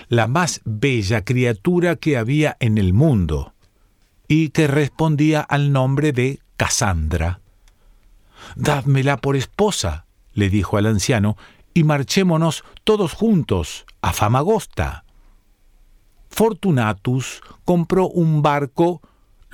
la 0.07 0.27
más 0.27 0.61
bella 0.63 1.23
criatura 1.23 1.95
que 1.95 2.17
había 2.17 2.55
en 2.59 2.77
el 2.77 2.93
mundo 2.93 3.53
y 4.27 4.49
que 4.49 4.67
respondía 4.67 5.41
al 5.41 5.71
nombre 5.71 6.11
de 6.11 6.39
Casandra. 6.57 7.41
Dádmela 8.55 9.17
por 9.17 9.35
esposa, 9.35 10.05
le 10.33 10.49
dijo 10.49 10.77
al 10.77 10.85
anciano, 10.85 11.37
y 11.73 11.83
marchémonos 11.83 12.63
todos 12.83 13.13
juntos 13.13 13.85
a 14.01 14.13
Famagosta. 14.13 15.03
Fortunatus 16.29 17.41
compró 17.65 18.07
un 18.07 18.41
barco 18.41 19.01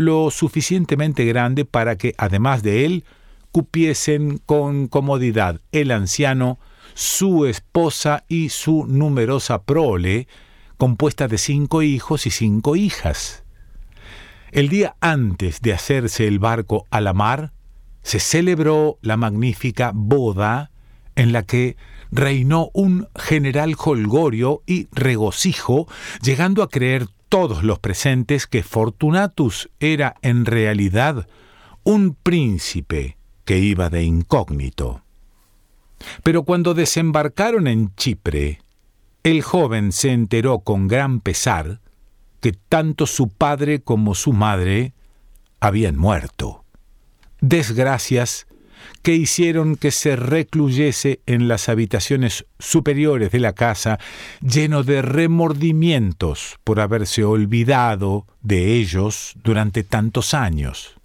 lo 0.05 0.31
suficientemente 0.31 1.25
grande 1.25 1.65
para 1.65 1.97
que, 1.97 2.13
además 2.17 2.63
de 2.63 2.85
él, 2.85 3.05
cupiesen 3.51 4.37
con 4.37 4.87
comodidad 4.87 5.61
el 5.71 5.91
anciano, 5.91 6.59
su 6.93 7.45
esposa 7.45 8.23
y 8.27 8.49
su 8.49 8.85
numerosa 8.87 9.63
prole, 9.63 10.27
compuesta 10.77 11.27
de 11.27 11.37
cinco 11.37 11.81
hijos 11.81 12.25
y 12.25 12.31
cinco 12.31 12.75
hijas. 12.75 13.43
El 14.51 14.67
día 14.67 14.95
antes 14.99 15.61
de 15.61 15.73
hacerse 15.73 16.27
el 16.27 16.39
barco 16.39 16.85
a 16.89 16.99
la 16.99 17.13
mar, 17.13 17.53
se 18.03 18.19
celebró 18.19 18.97
la 19.01 19.15
magnífica 19.15 19.91
boda 19.93 20.71
en 21.15 21.31
la 21.31 21.43
que 21.43 21.77
reinó 22.11 22.69
un 22.73 23.07
general 23.15 23.75
holgorio 23.77 24.63
y 24.65 24.87
regocijo, 24.91 25.87
llegando 26.21 26.63
a 26.63 26.69
creer 26.69 27.07
todos 27.31 27.63
los 27.63 27.79
presentes 27.79 28.45
que 28.45 28.61
Fortunatus 28.61 29.69
era 29.79 30.15
en 30.21 30.45
realidad 30.45 31.29
un 31.83 32.13
príncipe 32.13 33.15
que 33.45 33.57
iba 33.57 33.89
de 33.89 34.03
incógnito. 34.03 35.01
Pero 36.23 36.43
cuando 36.43 36.73
desembarcaron 36.73 37.67
en 37.67 37.95
Chipre, 37.95 38.59
el 39.23 39.43
joven 39.43 39.93
se 39.93 40.11
enteró 40.11 40.59
con 40.59 40.89
gran 40.89 41.21
pesar 41.21 41.79
que 42.41 42.51
tanto 42.51 43.05
su 43.05 43.29
padre 43.29 43.79
como 43.81 44.13
su 44.13 44.33
madre 44.33 44.93
habían 45.61 45.95
muerto. 45.95 46.65
Desgracias 47.39 48.45
que 49.01 49.15
hicieron 49.15 49.75
que 49.75 49.91
se 49.91 50.15
recluyese 50.15 51.21
en 51.25 51.47
las 51.47 51.69
habitaciones 51.69 52.45
superiores 52.59 53.31
de 53.31 53.39
la 53.39 53.53
casa, 53.53 53.99
lleno 54.41 54.83
de 54.83 55.01
remordimientos 55.01 56.57
por 56.63 56.79
haberse 56.79 57.23
olvidado 57.23 58.27
de 58.41 58.75
ellos 58.75 59.33
durante 59.43 59.83
tantos 59.83 60.33
años. 60.33 60.95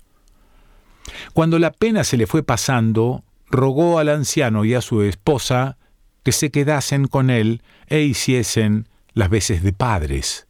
Cuando 1.32 1.58
la 1.58 1.72
pena 1.72 2.04
se 2.04 2.16
le 2.16 2.26
fue 2.26 2.42
pasando, 2.42 3.24
rogó 3.48 3.98
al 3.98 4.08
anciano 4.08 4.64
y 4.64 4.74
a 4.74 4.80
su 4.80 5.02
esposa 5.02 5.78
que 6.22 6.32
se 6.32 6.50
quedasen 6.50 7.06
con 7.06 7.30
él 7.30 7.62
e 7.86 8.02
hiciesen 8.02 8.88
las 9.14 9.30
veces 9.30 9.62
de 9.62 9.72
padres. 9.72 10.45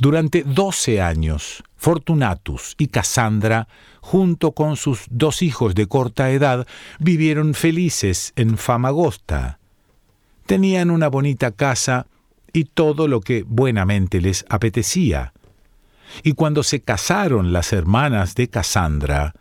Durante 0.00 0.44
doce 0.44 1.02
años, 1.02 1.62
Fortunatus 1.76 2.74
y 2.78 2.86
Cassandra, 2.86 3.68
junto 4.00 4.52
con 4.52 4.76
sus 4.76 5.04
dos 5.10 5.42
hijos 5.42 5.74
de 5.74 5.88
corta 5.88 6.30
edad, 6.30 6.66
vivieron 6.98 7.52
felices 7.52 8.32
en 8.34 8.56
Famagosta. 8.56 9.58
Tenían 10.46 10.90
una 10.90 11.08
bonita 11.08 11.50
casa 11.50 12.06
y 12.50 12.64
todo 12.64 13.08
lo 13.08 13.20
que 13.20 13.44
buenamente 13.46 14.22
les 14.22 14.46
apetecía. 14.48 15.34
Y 16.22 16.32
cuando 16.32 16.62
se 16.62 16.80
casaron 16.80 17.52
las 17.52 17.74
hermanas 17.74 18.34
de 18.34 18.48
Cassandra, 18.48 19.34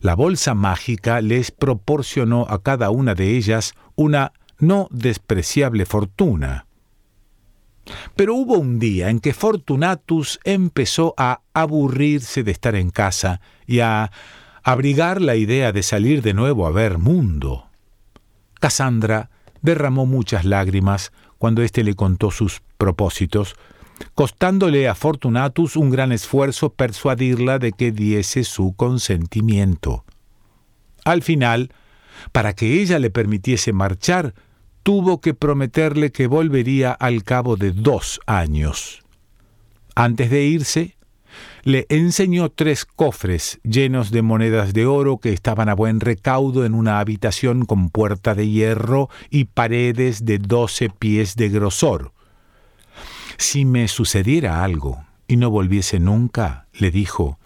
la 0.00 0.14
bolsa 0.14 0.54
mágica 0.54 1.20
les 1.20 1.50
proporcionó 1.50 2.46
a 2.48 2.62
cada 2.62 2.88
una 2.88 3.14
de 3.14 3.36
ellas 3.36 3.74
una 3.96 4.32
no 4.58 4.88
despreciable 4.90 5.84
fortuna. 5.84 6.64
Pero 8.16 8.34
hubo 8.34 8.58
un 8.58 8.78
día 8.78 9.10
en 9.10 9.20
que 9.20 9.34
Fortunatus 9.34 10.40
empezó 10.44 11.14
a 11.16 11.40
aburrirse 11.54 12.42
de 12.42 12.52
estar 12.52 12.74
en 12.74 12.90
casa 12.90 13.40
y 13.66 13.80
a 13.80 14.10
abrigar 14.62 15.20
la 15.20 15.36
idea 15.36 15.72
de 15.72 15.82
salir 15.82 16.22
de 16.22 16.34
nuevo 16.34 16.66
a 16.66 16.70
ver 16.70 16.98
mundo. 16.98 17.68
Cassandra 18.60 19.30
derramó 19.62 20.06
muchas 20.06 20.44
lágrimas 20.44 21.12
cuando 21.38 21.62
éste 21.62 21.82
le 21.84 21.94
contó 21.94 22.30
sus 22.30 22.62
propósitos, 22.76 23.54
costándole 24.14 24.88
a 24.88 24.94
Fortunatus 24.94 25.76
un 25.76 25.90
gran 25.90 26.12
esfuerzo 26.12 26.70
persuadirla 26.74 27.58
de 27.58 27.72
que 27.72 27.92
diese 27.92 28.44
su 28.44 28.74
consentimiento. 28.74 30.04
Al 31.04 31.22
final, 31.22 31.72
para 32.32 32.54
que 32.54 32.80
ella 32.80 32.98
le 32.98 33.10
permitiese 33.10 33.72
marchar, 33.72 34.34
tuvo 34.82 35.20
que 35.20 35.34
prometerle 35.34 36.10
que 36.10 36.26
volvería 36.26 36.92
al 36.92 37.22
cabo 37.24 37.56
de 37.56 37.72
dos 37.72 38.20
años. 38.26 39.02
Antes 39.94 40.30
de 40.30 40.44
irse, 40.44 40.96
le 41.62 41.86
enseñó 41.90 42.48
tres 42.48 42.84
cofres 42.84 43.60
llenos 43.62 44.10
de 44.10 44.22
monedas 44.22 44.72
de 44.72 44.86
oro 44.86 45.18
que 45.18 45.32
estaban 45.32 45.68
a 45.68 45.74
buen 45.74 46.00
recaudo 46.00 46.64
en 46.64 46.74
una 46.74 47.00
habitación 47.00 47.66
con 47.66 47.90
puerta 47.90 48.34
de 48.34 48.48
hierro 48.48 49.10
y 49.28 49.44
paredes 49.44 50.24
de 50.24 50.38
doce 50.38 50.88
pies 50.88 51.36
de 51.36 51.50
grosor. 51.50 52.12
Si 53.36 53.64
me 53.64 53.88
sucediera 53.88 54.64
algo 54.64 55.04
y 55.28 55.36
no 55.36 55.50
volviese 55.50 56.00
nunca, 56.00 56.66
le 56.72 56.90
dijo, 56.90 57.38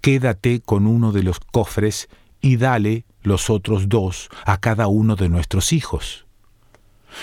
quédate 0.00 0.60
con 0.60 0.86
uno 0.86 1.12
de 1.12 1.22
los 1.22 1.40
cofres 1.40 2.08
y 2.40 2.56
dale 2.56 3.04
los 3.22 3.50
otros 3.50 3.88
dos 3.88 4.28
a 4.44 4.58
cada 4.58 4.88
uno 4.88 5.16
de 5.16 5.28
nuestros 5.28 5.72
hijos 5.72 6.26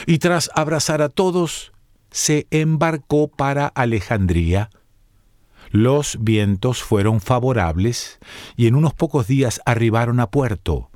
y 0.06 0.20
tras 0.20 0.50
abrazar 0.56 1.02
a 1.02 1.10
todos, 1.10 1.72
se 2.12 2.48
embarcó 2.52 3.28
para 3.28 3.68
Alejandría. 3.68 4.70
Los 5.72 6.18
vientos 6.20 6.82
fueron 6.82 7.22
favorables 7.22 8.20
y 8.56 8.68
en 8.68 8.76
unos 8.76 8.94
pocos 8.94 9.28
días 9.28 9.62
arribaron 9.66 10.20
a 10.20 10.32
puerto. 10.32 10.90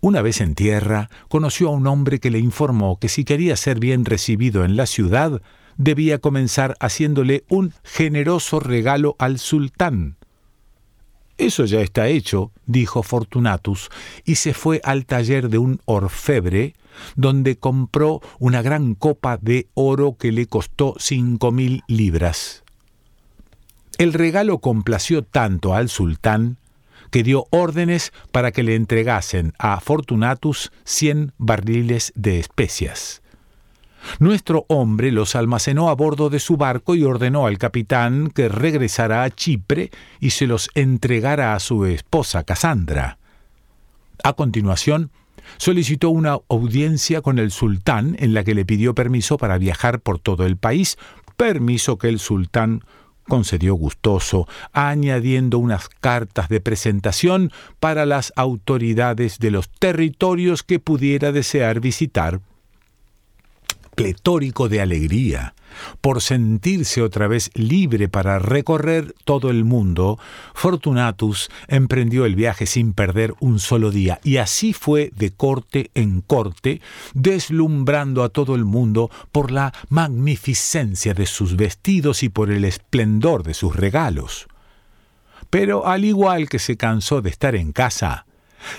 Una 0.00 0.22
vez 0.22 0.40
en 0.40 0.54
tierra, 0.54 1.08
conoció 1.28 1.68
a 1.68 1.72
un 1.72 1.86
hombre 1.86 2.20
que 2.20 2.30
le 2.30 2.38
informó 2.38 2.98
que 2.98 3.08
si 3.08 3.24
quería 3.24 3.56
ser 3.56 3.78
bien 3.78 4.04
recibido 4.04 4.64
en 4.64 4.76
la 4.76 4.86
ciudad, 4.86 5.42
debía 5.76 6.18
comenzar 6.18 6.76
haciéndole 6.80 7.44
un 7.48 7.72
generoso 7.82 8.60
regalo 8.60 9.16
al 9.18 9.38
sultán. 9.38 10.16
Eso 11.36 11.64
ya 11.64 11.80
está 11.80 12.08
hecho, 12.08 12.52
dijo 12.66 13.02
Fortunatus, 13.02 13.90
y 14.24 14.36
se 14.36 14.54
fue 14.54 14.80
al 14.84 15.04
taller 15.04 15.48
de 15.48 15.58
un 15.58 15.80
orfebre, 15.84 16.74
donde 17.16 17.56
compró 17.56 18.20
una 18.38 18.62
gran 18.62 18.94
copa 18.94 19.38
de 19.40 19.68
oro 19.74 20.16
que 20.18 20.32
le 20.32 20.46
costó 20.46 20.94
cinco 20.98 21.52
mil 21.52 21.82
libras. 21.86 22.64
El 23.98 24.12
regalo 24.12 24.58
complació 24.58 25.22
tanto 25.22 25.74
al 25.74 25.88
sultán 25.88 26.58
que 27.10 27.22
dio 27.22 27.46
órdenes 27.50 28.12
para 28.32 28.50
que 28.50 28.64
le 28.64 28.74
entregasen 28.74 29.52
a 29.58 29.78
Fortunatus 29.78 30.72
cien 30.82 31.32
barriles 31.38 32.12
de 32.16 32.40
especias. 32.40 33.22
Nuestro 34.18 34.66
hombre 34.68 35.12
los 35.12 35.34
almacenó 35.34 35.88
a 35.88 35.94
bordo 35.94 36.28
de 36.28 36.40
su 36.40 36.56
barco 36.56 36.94
y 36.94 37.04
ordenó 37.04 37.46
al 37.46 37.58
capitán 37.58 38.30
que 38.30 38.48
regresara 38.48 39.22
a 39.22 39.30
Chipre 39.30 39.90
y 40.20 40.30
se 40.30 40.46
los 40.46 40.70
entregara 40.74 41.54
a 41.54 41.60
su 41.60 41.84
esposa 41.86 42.42
Casandra. 42.44 43.18
A 44.22 44.32
continuación, 44.34 45.10
solicitó 45.56 46.10
una 46.10 46.38
audiencia 46.48 47.20
con 47.20 47.38
el 47.38 47.50
sultán 47.50 48.16
en 48.18 48.34
la 48.34 48.44
que 48.44 48.54
le 48.54 48.64
pidió 48.64 48.94
permiso 48.94 49.36
para 49.36 49.58
viajar 49.58 50.00
por 50.00 50.18
todo 50.18 50.46
el 50.46 50.56
país, 50.56 50.96
permiso 51.36 51.98
que 51.98 52.08
el 52.08 52.18
sultán 52.18 52.82
concedió 53.28 53.74
gustoso, 53.74 54.46
añadiendo 54.72 55.58
unas 55.58 55.88
cartas 55.88 56.48
de 56.48 56.60
presentación 56.60 57.50
para 57.80 58.06
las 58.06 58.32
autoridades 58.36 59.38
de 59.38 59.50
los 59.50 59.68
territorios 59.70 60.62
que 60.62 60.78
pudiera 60.78 61.32
desear 61.32 61.80
visitar 61.80 62.40
pletórico 63.94 64.68
de 64.68 64.80
alegría, 64.80 65.54
por 66.00 66.20
sentirse 66.20 67.02
otra 67.02 67.26
vez 67.26 67.50
libre 67.54 68.08
para 68.08 68.38
recorrer 68.38 69.14
todo 69.24 69.50
el 69.50 69.64
mundo, 69.64 70.18
Fortunatus 70.54 71.50
emprendió 71.68 72.24
el 72.26 72.34
viaje 72.34 72.66
sin 72.66 72.92
perder 72.92 73.34
un 73.40 73.58
solo 73.58 73.90
día, 73.90 74.20
y 74.22 74.36
así 74.38 74.72
fue 74.72 75.10
de 75.16 75.32
corte 75.32 75.90
en 75.94 76.20
corte, 76.20 76.80
deslumbrando 77.14 78.22
a 78.22 78.28
todo 78.28 78.54
el 78.54 78.64
mundo 78.64 79.10
por 79.32 79.50
la 79.50 79.72
magnificencia 79.88 81.14
de 81.14 81.26
sus 81.26 81.56
vestidos 81.56 82.22
y 82.22 82.28
por 82.28 82.50
el 82.50 82.64
esplendor 82.64 83.42
de 83.42 83.54
sus 83.54 83.74
regalos. 83.74 84.46
Pero 85.50 85.86
al 85.86 86.04
igual 86.04 86.48
que 86.48 86.58
se 86.58 86.76
cansó 86.76 87.22
de 87.22 87.30
estar 87.30 87.54
en 87.54 87.72
casa, 87.72 88.26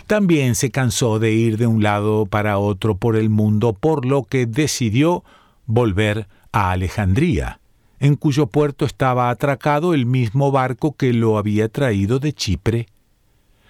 también 0.08 0.56
se 0.56 0.72
cansó 0.72 1.20
de 1.20 1.32
ir 1.32 1.58
de 1.58 1.68
un 1.68 1.84
lado 1.84 2.26
para 2.26 2.58
otro 2.58 2.96
por 2.96 3.16
el 3.16 3.30
mundo, 3.30 3.74
por 3.74 4.06
lo 4.06 4.24
que 4.24 4.46
decidió 4.46 5.24
volver 5.66 6.28
a 6.52 6.72
Alejandría, 6.72 7.60
en 8.00 8.16
cuyo 8.16 8.48
puerto 8.48 8.86
estaba 8.86 9.30
atracado 9.30 9.94
el 9.94 10.06
mismo 10.06 10.52
barco 10.52 10.96
que 10.96 11.14
lo 11.14 11.38
había 11.38 11.70
traído 11.70 12.20
de 12.20 12.34
Chipre. 12.34 12.88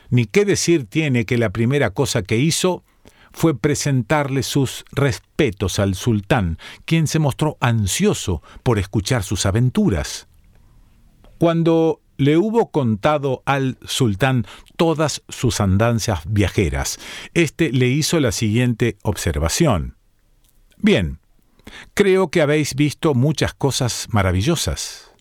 Ni 0.10 0.26
qué 0.26 0.46
decir 0.46 0.86
tiene 0.86 1.26
que 1.26 1.38
la 1.38 1.50
primera 1.50 1.90
cosa 1.90 2.22
que 2.22 2.38
hizo 2.38 2.84
fue 3.32 3.58
presentarle 3.58 4.44
sus 4.44 4.86
respetos 4.94 5.80
al 5.80 5.96
sultán, 5.96 6.58
quien 6.86 7.08
se 7.08 7.20
mostró 7.20 7.58
ansioso 7.60 8.42
por 8.64 8.80
escuchar 8.80 9.24
sus 9.24 9.46
aventuras. 9.46 10.28
Cuando 11.38 12.00
le 12.18 12.38
hubo 12.38 12.72
contado 12.72 13.42
al 13.46 13.78
sultán 13.86 14.46
todas 14.78 15.24
sus 15.30 15.60
andancias 15.60 16.22
viajeras. 16.28 17.00
Este 17.34 17.72
le 17.72 17.88
hizo 17.88 18.20
la 18.20 18.32
siguiente 18.32 18.98
observación. 19.04 19.96
Bien, 20.78 21.20
creo 21.94 22.30
que 22.30 22.42
habéis 22.42 22.76
visto 22.76 23.14
muchas 23.14 23.54
cosas 23.54 24.08
maravillosas, 24.12 25.12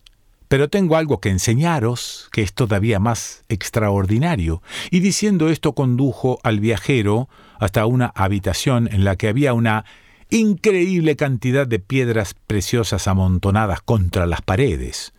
pero 0.48 0.68
tengo 0.68 0.96
algo 0.96 1.20
que 1.20 1.30
enseñaros 1.30 2.28
que 2.30 2.42
es 2.42 2.52
todavía 2.52 2.98
más 2.98 3.44
extraordinario. 3.48 4.62
Y 4.90 5.00
diciendo 5.00 5.48
esto 5.48 5.74
condujo 5.74 6.38
al 6.42 6.60
viajero 6.60 7.28
hasta 7.58 7.86
una 7.86 8.12
habitación 8.14 8.88
en 8.92 9.04
la 9.04 9.16
que 9.16 9.28
había 9.28 9.54
una 9.54 9.84
increíble 10.30 11.16
cantidad 11.16 11.66
de 11.66 11.78
piedras 11.78 12.34
preciosas 12.46 13.08
amontonadas 13.08 13.80
contra 13.80 14.26
las 14.26 14.42
paredes. 14.42 15.13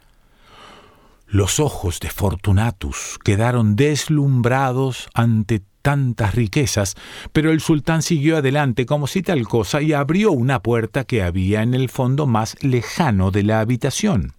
Los 1.35 1.59
ojos 1.59 1.99
de 1.99 2.09
Fortunatus 2.09 3.19
quedaron 3.21 3.75
deslumbrados 3.75 5.09
ante 5.13 5.61
tantas 5.81 6.33
riquezas, 6.33 6.95
pero 7.33 7.51
el 7.51 7.59
sultán 7.59 8.03
siguió 8.03 8.37
adelante 8.37 8.85
como 8.85 9.05
si 9.05 9.21
tal 9.21 9.45
cosa 9.45 9.81
y 9.81 9.91
abrió 9.91 10.31
una 10.31 10.63
puerta 10.63 11.03
que 11.03 11.23
había 11.23 11.61
en 11.61 11.73
el 11.73 11.89
fondo 11.89 12.25
más 12.25 12.55
lejano 12.63 13.31
de 13.31 13.43
la 13.43 13.59
habitación. 13.59 14.31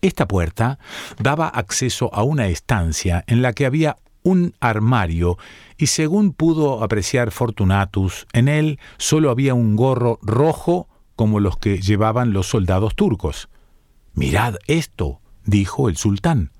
Esta 0.00 0.26
puerta 0.26 0.80
daba 1.20 1.46
acceso 1.46 2.12
a 2.12 2.24
una 2.24 2.48
estancia 2.48 3.22
en 3.28 3.40
la 3.40 3.52
que 3.52 3.64
había 3.64 3.96
un 4.24 4.54
armario 4.58 5.38
y 5.78 5.86
según 5.86 6.32
pudo 6.32 6.82
apreciar 6.82 7.30
Fortunatus, 7.30 8.26
en 8.32 8.48
él 8.48 8.80
solo 8.98 9.30
había 9.30 9.54
un 9.54 9.76
gorro 9.76 10.18
rojo 10.22 10.88
como 11.14 11.38
los 11.38 11.56
que 11.56 11.80
llevaban 11.80 12.32
los 12.32 12.48
soldados 12.48 12.96
turcos. 12.96 13.48
Mirad 14.14 14.56
esto, 14.66 15.20
dijo 15.50 15.88
el 15.88 15.96
sultán. 15.96 16.50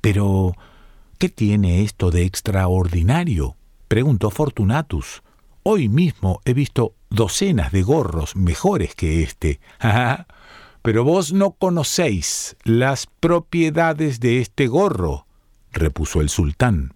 Pero, 0.00 0.54
¿qué 1.18 1.28
tiene 1.28 1.82
esto 1.82 2.10
de 2.10 2.24
extraordinario? 2.24 3.56
preguntó 3.88 4.30
Fortunatus. 4.30 5.22
Hoy 5.62 5.88
mismo 5.88 6.40
he 6.44 6.54
visto 6.54 6.94
docenas 7.10 7.72
de 7.72 7.82
gorros 7.82 8.36
mejores 8.36 8.94
que 8.94 9.22
este. 9.22 9.60
Pero 10.82 11.04
vos 11.04 11.32
no 11.32 11.50
conocéis 11.52 12.56
las 12.64 13.06
propiedades 13.06 14.20
de 14.20 14.40
este 14.40 14.68
gorro, 14.68 15.26
repuso 15.72 16.20
el 16.20 16.30
sultán. 16.30 16.94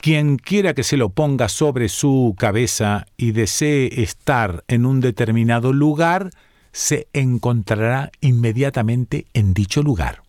Quien 0.00 0.38
quiera 0.38 0.74
que 0.74 0.82
se 0.82 0.96
lo 0.96 1.10
ponga 1.10 1.48
sobre 1.48 1.88
su 1.88 2.34
cabeza 2.38 3.06
y 3.16 3.32
desee 3.32 4.02
estar 4.02 4.64
en 4.66 4.86
un 4.86 5.00
determinado 5.00 5.72
lugar, 5.72 6.30
se 6.72 7.06
encontrará 7.12 8.10
inmediatamente 8.20 9.26
en 9.34 9.54
dicho 9.54 9.82
lugar. 9.82 10.22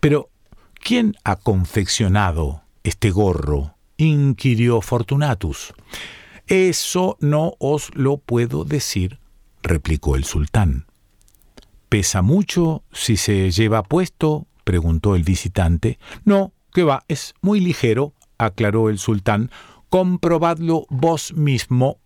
Pero, 0.00 0.30
¿quién 0.74 1.16
ha 1.24 1.36
confeccionado 1.36 2.62
este 2.82 3.10
gorro? 3.10 3.74
inquirió 3.96 4.80
Fortunatus. 4.80 5.74
Eso 6.46 7.16
no 7.20 7.54
os 7.58 7.94
lo 7.94 8.18
puedo 8.18 8.64
decir, 8.64 9.18
replicó 9.62 10.16
el 10.16 10.24
sultán. 10.24 10.86
¿Pesa 11.88 12.22
mucho 12.22 12.84
si 12.92 13.16
se 13.16 13.50
lleva 13.50 13.82
puesto? 13.82 14.46
preguntó 14.64 15.16
el 15.16 15.24
visitante. 15.24 15.98
No, 16.24 16.52
que 16.72 16.84
va, 16.84 17.04
es 17.08 17.34
muy 17.40 17.60
ligero, 17.60 18.14
aclaró 18.36 18.88
el 18.88 18.98
sultán. 18.98 19.50
Comprobadlo 19.88 20.84
vos 20.90 21.32
mismo. 21.32 21.98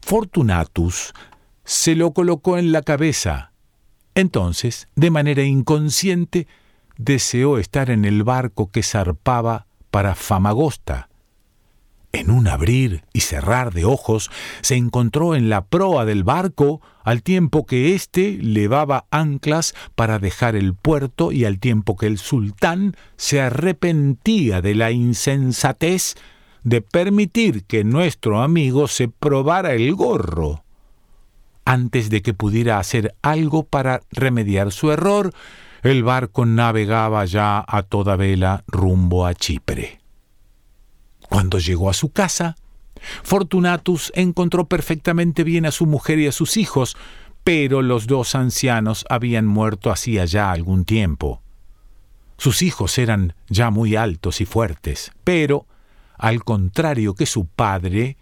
Fortunatus 0.00 1.12
se 1.64 1.96
lo 1.96 2.12
colocó 2.12 2.56
en 2.56 2.72
la 2.72 2.82
cabeza. 2.82 3.52
Entonces, 4.18 4.88
de 4.96 5.12
manera 5.12 5.44
inconsciente, 5.44 6.48
deseó 6.96 7.56
estar 7.56 7.88
en 7.88 8.04
el 8.04 8.24
barco 8.24 8.68
que 8.68 8.82
zarpaba 8.82 9.68
para 9.92 10.16
Famagosta. 10.16 11.08
En 12.10 12.32
un 12.32 12.48
abrir 12.48 13.04
y 13.12 13.20
cerrar 13.20 13.72
de 13.72 13.84
ojos 13.84 14.28
se 14.60 14.74
encontró 14.74 15.36
en 15.36 15.48
la 15.48 15.66
proa 15.66 16.04
del 16.04 16.24
barco 16.24 16.80
al 17.04 17.22
tiempo 17.22 17.64
que 17.64 17.94
éste 17.94 18.36
levaba 18.42 19.06
anclas 19.12 19.72
para 19.94 20.18
dejar 20.18 20.56
el 20.56 20.74
puerto 20.74 21.30
y 21.30 21.44
al 21.44 21.60
tiempo 21.60 21.96
que 21.96 22.08
el 22.08 22.18
sultán 22.18 22.96
se 23.16 23.40
arrepentía 23.40 24.60
de 24.60 24.74
la 24.74 24.90
insensatez 24.90 26.16
de 26.64 26.82
permitir 26.82 27.62
que 27.66 27.84
nuestro 27.84 28.42
amigo 28.42 28.88
se 28.88 29.06
probara 29.06 29.74
el 29.74 29.94
gorro. 29.94 30.64
Antes 31.68 32.08
de 32.08 32.22
que 32.22 32.32
pudiera 32.32 32.78
hacer 32.78 33.14
algo 33.20 33.62
para 33.62 34.00
remediar 34.10 34.72
su 34.72 34.90
error, 34.90 35.34
el 35.82 36.02
barco 36.02 36.46
navegaba 36.46 37.26
ya 37.26 37.62
a 37.68 37.82
toda 37.82 38.16
vela 38.16 38.64
rumbo 38.68 39.26
a 39.26 39.34
Chipre. 39.34 40.00
Cuando 41.28 41.58
llegó 41.58 41.90
a 41.90 41.92
su 41.92 42.10
casa, 42.10 42.56
Fortunatus 43.22 44.12
encontró 44.14 44.64
perfectamente 44.64 45.44
bien 45.44 45.66
a 45.66 45.70
su 45.70 45.84
mujer 45.84 46.18
y 46.20 46.26
a 46.26 46.32
sus 46.32 46.56
hijos, 46.56 46.96
pero 47.44 47.82
los 47.82 48.06
dos 48.06 48.34
ancianos 48.34 49.04
habían 49.10 49.44
muerto 49.44 49.90
hacía 49.90 50.24
ya 50.24 50.50
algún 50.50 50.86
tiempo. 50.86 51.42
Sus 52.38 52.62
hijos 52.62 52.96
eran 52.96 53.34
ya 53.50 53.68
muy 53.68 53.94
altos 53.94 54.40
y 54.40 54.46
fuertes, 54.46 55.12
pero, 55.22 55.66
al 56.16 56.44
contrario 56.44 57.14
que 57.14 57.26
su 57.26 57.44
padre, 57.44 58.16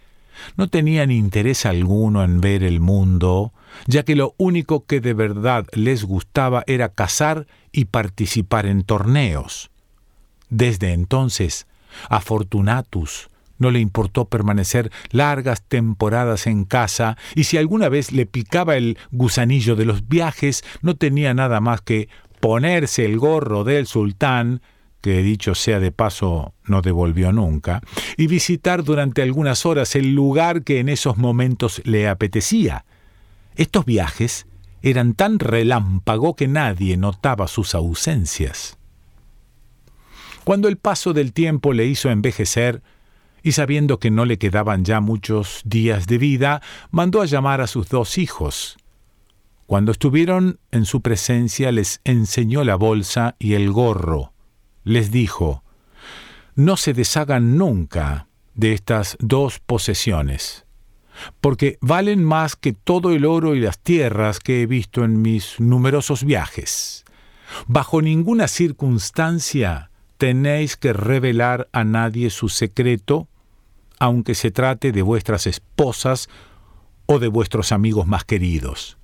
no 0.56 0.68
tenían 0.68 1.10
interés 1.10 1.66
alguno 1.66 2.24
en 2.24 2.40
ver 2.40 2.62
el 2.62 2.80
mundo, 2.80 3.52
ya 3.86 4.04
que 4.04 4.16
lo 4.16 4.34
único 4.38 4.86
que 4.86 5.00
de 5.00 5.14
verdad 5.14 5.66
les 5.72 6.04
gustaba 6.04 6.64
era 6.66 6.90
cazar 6.90 7.46
y 7.72 7.86
participar 7.86 8.66
en 8.66 8.82
torneos. 8.82 9.70
Desde 10.48 10.92
entonces, 10.92 11.66
a 12.08 12.20
Fortunatus 12.20 13.30
no 13.58 13.70
le 13.70 13.80
importó 13.80 14.26
permanecer 14.26 14.90
largas 15.10 15.62
temporadas 15.62 16.46
en 16.46 16.64
casa, 16.64 17.16
y 17.34 17.44
si 17.44 17.56
alguna 17.56 17.88
vez 17.88 18.12
le 18.12 18.26
picaba 18.26 18.76
el 18.76 18.98
gusanillo 19.12 19.76
de 19.76 19.86
los 19.86 20.08
viajes, 20.08 20.62
no 20.82 20.96
tenía 20.96 21.32
nada 21.34 21.60
más 21.60 21.80
que 21.80 22.08
ponerse 22.40 23.04
el 23.04 23.18
gorro 23.18 23.64
del 23.64 23.86
sultán, 23.86 24.60
que 25.00 25.22
dicho 25.22 25.54
sea 25.54 25.80
de 25.80 25.92
paso 25.92 26.54
no 26.64 26.82
devolvió 26.82 27.32
nunca, 27.32 27.80
y 28.16 28.26
visitar 28.26 28.84
durante 28.84 29.22
algunas 29.22 29.66
horas 29.66 29.94
el 29.94 30.14
lugar 30.14 30.64
que 30.64 30.80
en 30.80 30.88
esos 30.88 31.16
momentos 31.16 31.80
le 31.84 32.08
apetecía. 32.08 32.84
Estos 33.54 33.84
viajes 33.84 34.46
eran 34.82 35.14
tan 35.14 35.38
relámpago 35.38 36.36
que 36.36 36.48
nadie 36.48 36.96
notaba 36.96 37.48
sus 37.48 37.74
ausencias. 37.74 38.78
Cuando 40.44 40.68
el 40.68 40.76
paso 40.76 41.12
del 41.12 41.32
tiempo 41.32 41.72
le 41.72 41.86
hizo 41.86 42.10
envejecer, 42.10 42.82
y 43.42 43.52
sabiendo 43.52 43.98
que 43.98 44.10
no 44.10 44.24
le 44.24 44.38
quedaban 44.38 44.84
ya 44.84 45.00
muchos 45.00 45.60
días 45.64 46.06
de 46.06 46.18
vida, 46.18 46.62
mandó 46.90 47.22
a 47.22 47.26
llamar 47.26 47.60
a 47.60 47.66
sus 47.66 47.88
dos 47.88 48.18
hijos. 48.18 48.76
Cuando 49.66 49.90
estuvieron 49.90 50.60
en 50.70 50.84
su 50.84 51.00
presencia 51.00 51.72
les 51.72 52.00
enseñó 52.04 52.62
la 52.62 52.76
bolsa 52.76 53.34
y 53.38 53.54
el 53.54 53.72
gorro, 53.72 54.32
les 54.86 55.10
dijo, 55.10 55.64
no 56.54 56.76
se 56.76 56.94
deshagan 56.94 57.58
nunca 57.58 58.28
de 58.54 58.72
estas 58.72 59.16
dos 59.18 59.58
posesiones, 59.58 60.64
porque 61.40 61.76
valen 61.80 62.22
más 62.22 62.54
que 62.54 62.72
todo 62.72 63.10
el 63.10 63.24
oro 63.24 63.56
y 63.56 63.60
las 63.60 63.80
tierras 63.80 64.38
que 64.38 64.62
he 64.62 64.66
visto 64.66 65.04
en 65.04 65.20
mis 65.22 65.58
numerosos 65.58 66.22
viajes. 66.22 67.04
Bajo 67.66 68.00
ninguna 68.00 68.46
circunstancia 68.46 69.90
tenéis 70.18 70.76
que 70.76 70.92
revelar 70.92 71.68
a 71.72 71.82
nadie 71.82 72.30
su 72.30 72.48
secreto, 72.48 73.26
aunque 73.98 74.36
se 74.36 74.52
trate 74.52 74.92
de 74.92 75.02
vuestras 75.02 75.48
esposas 75.48 76.28
o 77.06 77.18
de 77.18 77.26
vuestros 77.26 77.72
amigos 77.72 78.06
más 78.06 78.24
queridos 78.24 78.98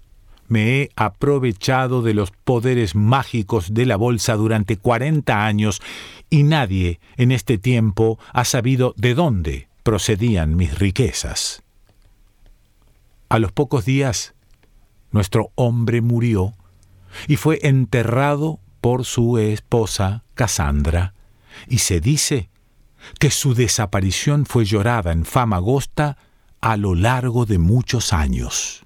me 0.52 0.82
he 0.82 0.90
aprovechado 0.96 2.02
de 2.02 2.12
los 2.12 2.30
poderes 2.30 2.94
mágicos 2.94 3.72
de 3.72 3.86
la 3.86 3.96
bolsa 3.96 4.34
durante 4.34 4.76
cuarenta 4.76 5.46
años 5.46 5.80
y 6.28 6.42
nadie 6.42 7.00
en 7.16 7.32
este 7.32 7.56
tiempo 7.56 8.18
ha 8.34 8.44
sabido 8.44 8.92
de 8.98 9.14
dónde 9.14 9.68
procedían 9.82 10.54
mis 10.54 10.78
riquezas. 10.78 11.62
A 13.30 13.38
los 13.38 13.50
pocos 13.50 13.86
días, 13.86 14.34
nuestro 15.10 15.52
hombre 15.54 16.02
murió 16.02 16.52
y 17.28 17.36
fue 17.36 17.58
enterrado 17.62 18.60
por 18.82 19.06
su 19.06 19.38
esposa 19.38 20.22
Casandra, 20.34 21.14
y 21.66 21.78
se 21.78 22.00
dice 22.00 22.50
que 23.18 23.30
su 23.30 23.54
desaparición 23.54 24.44
fue 24.44 24.66
llorada 24.66 25.12
en 25.12 25.24
Famagosta 25.24 26.18
a 26.60 26.76
lo 26.76 26.94
largo 26.94 27.46
de 27.46 27.56
muchos 27.56 28.12
años. 28.12 28.84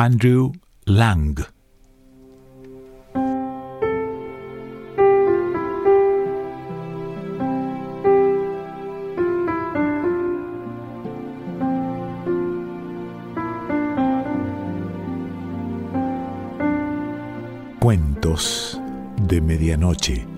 Andrew 0.00 0.52
Lang. 0.86 1.34
Cuentos 17.80 18.80
de 19.20 19.40
Medianoche. 19.40 20.37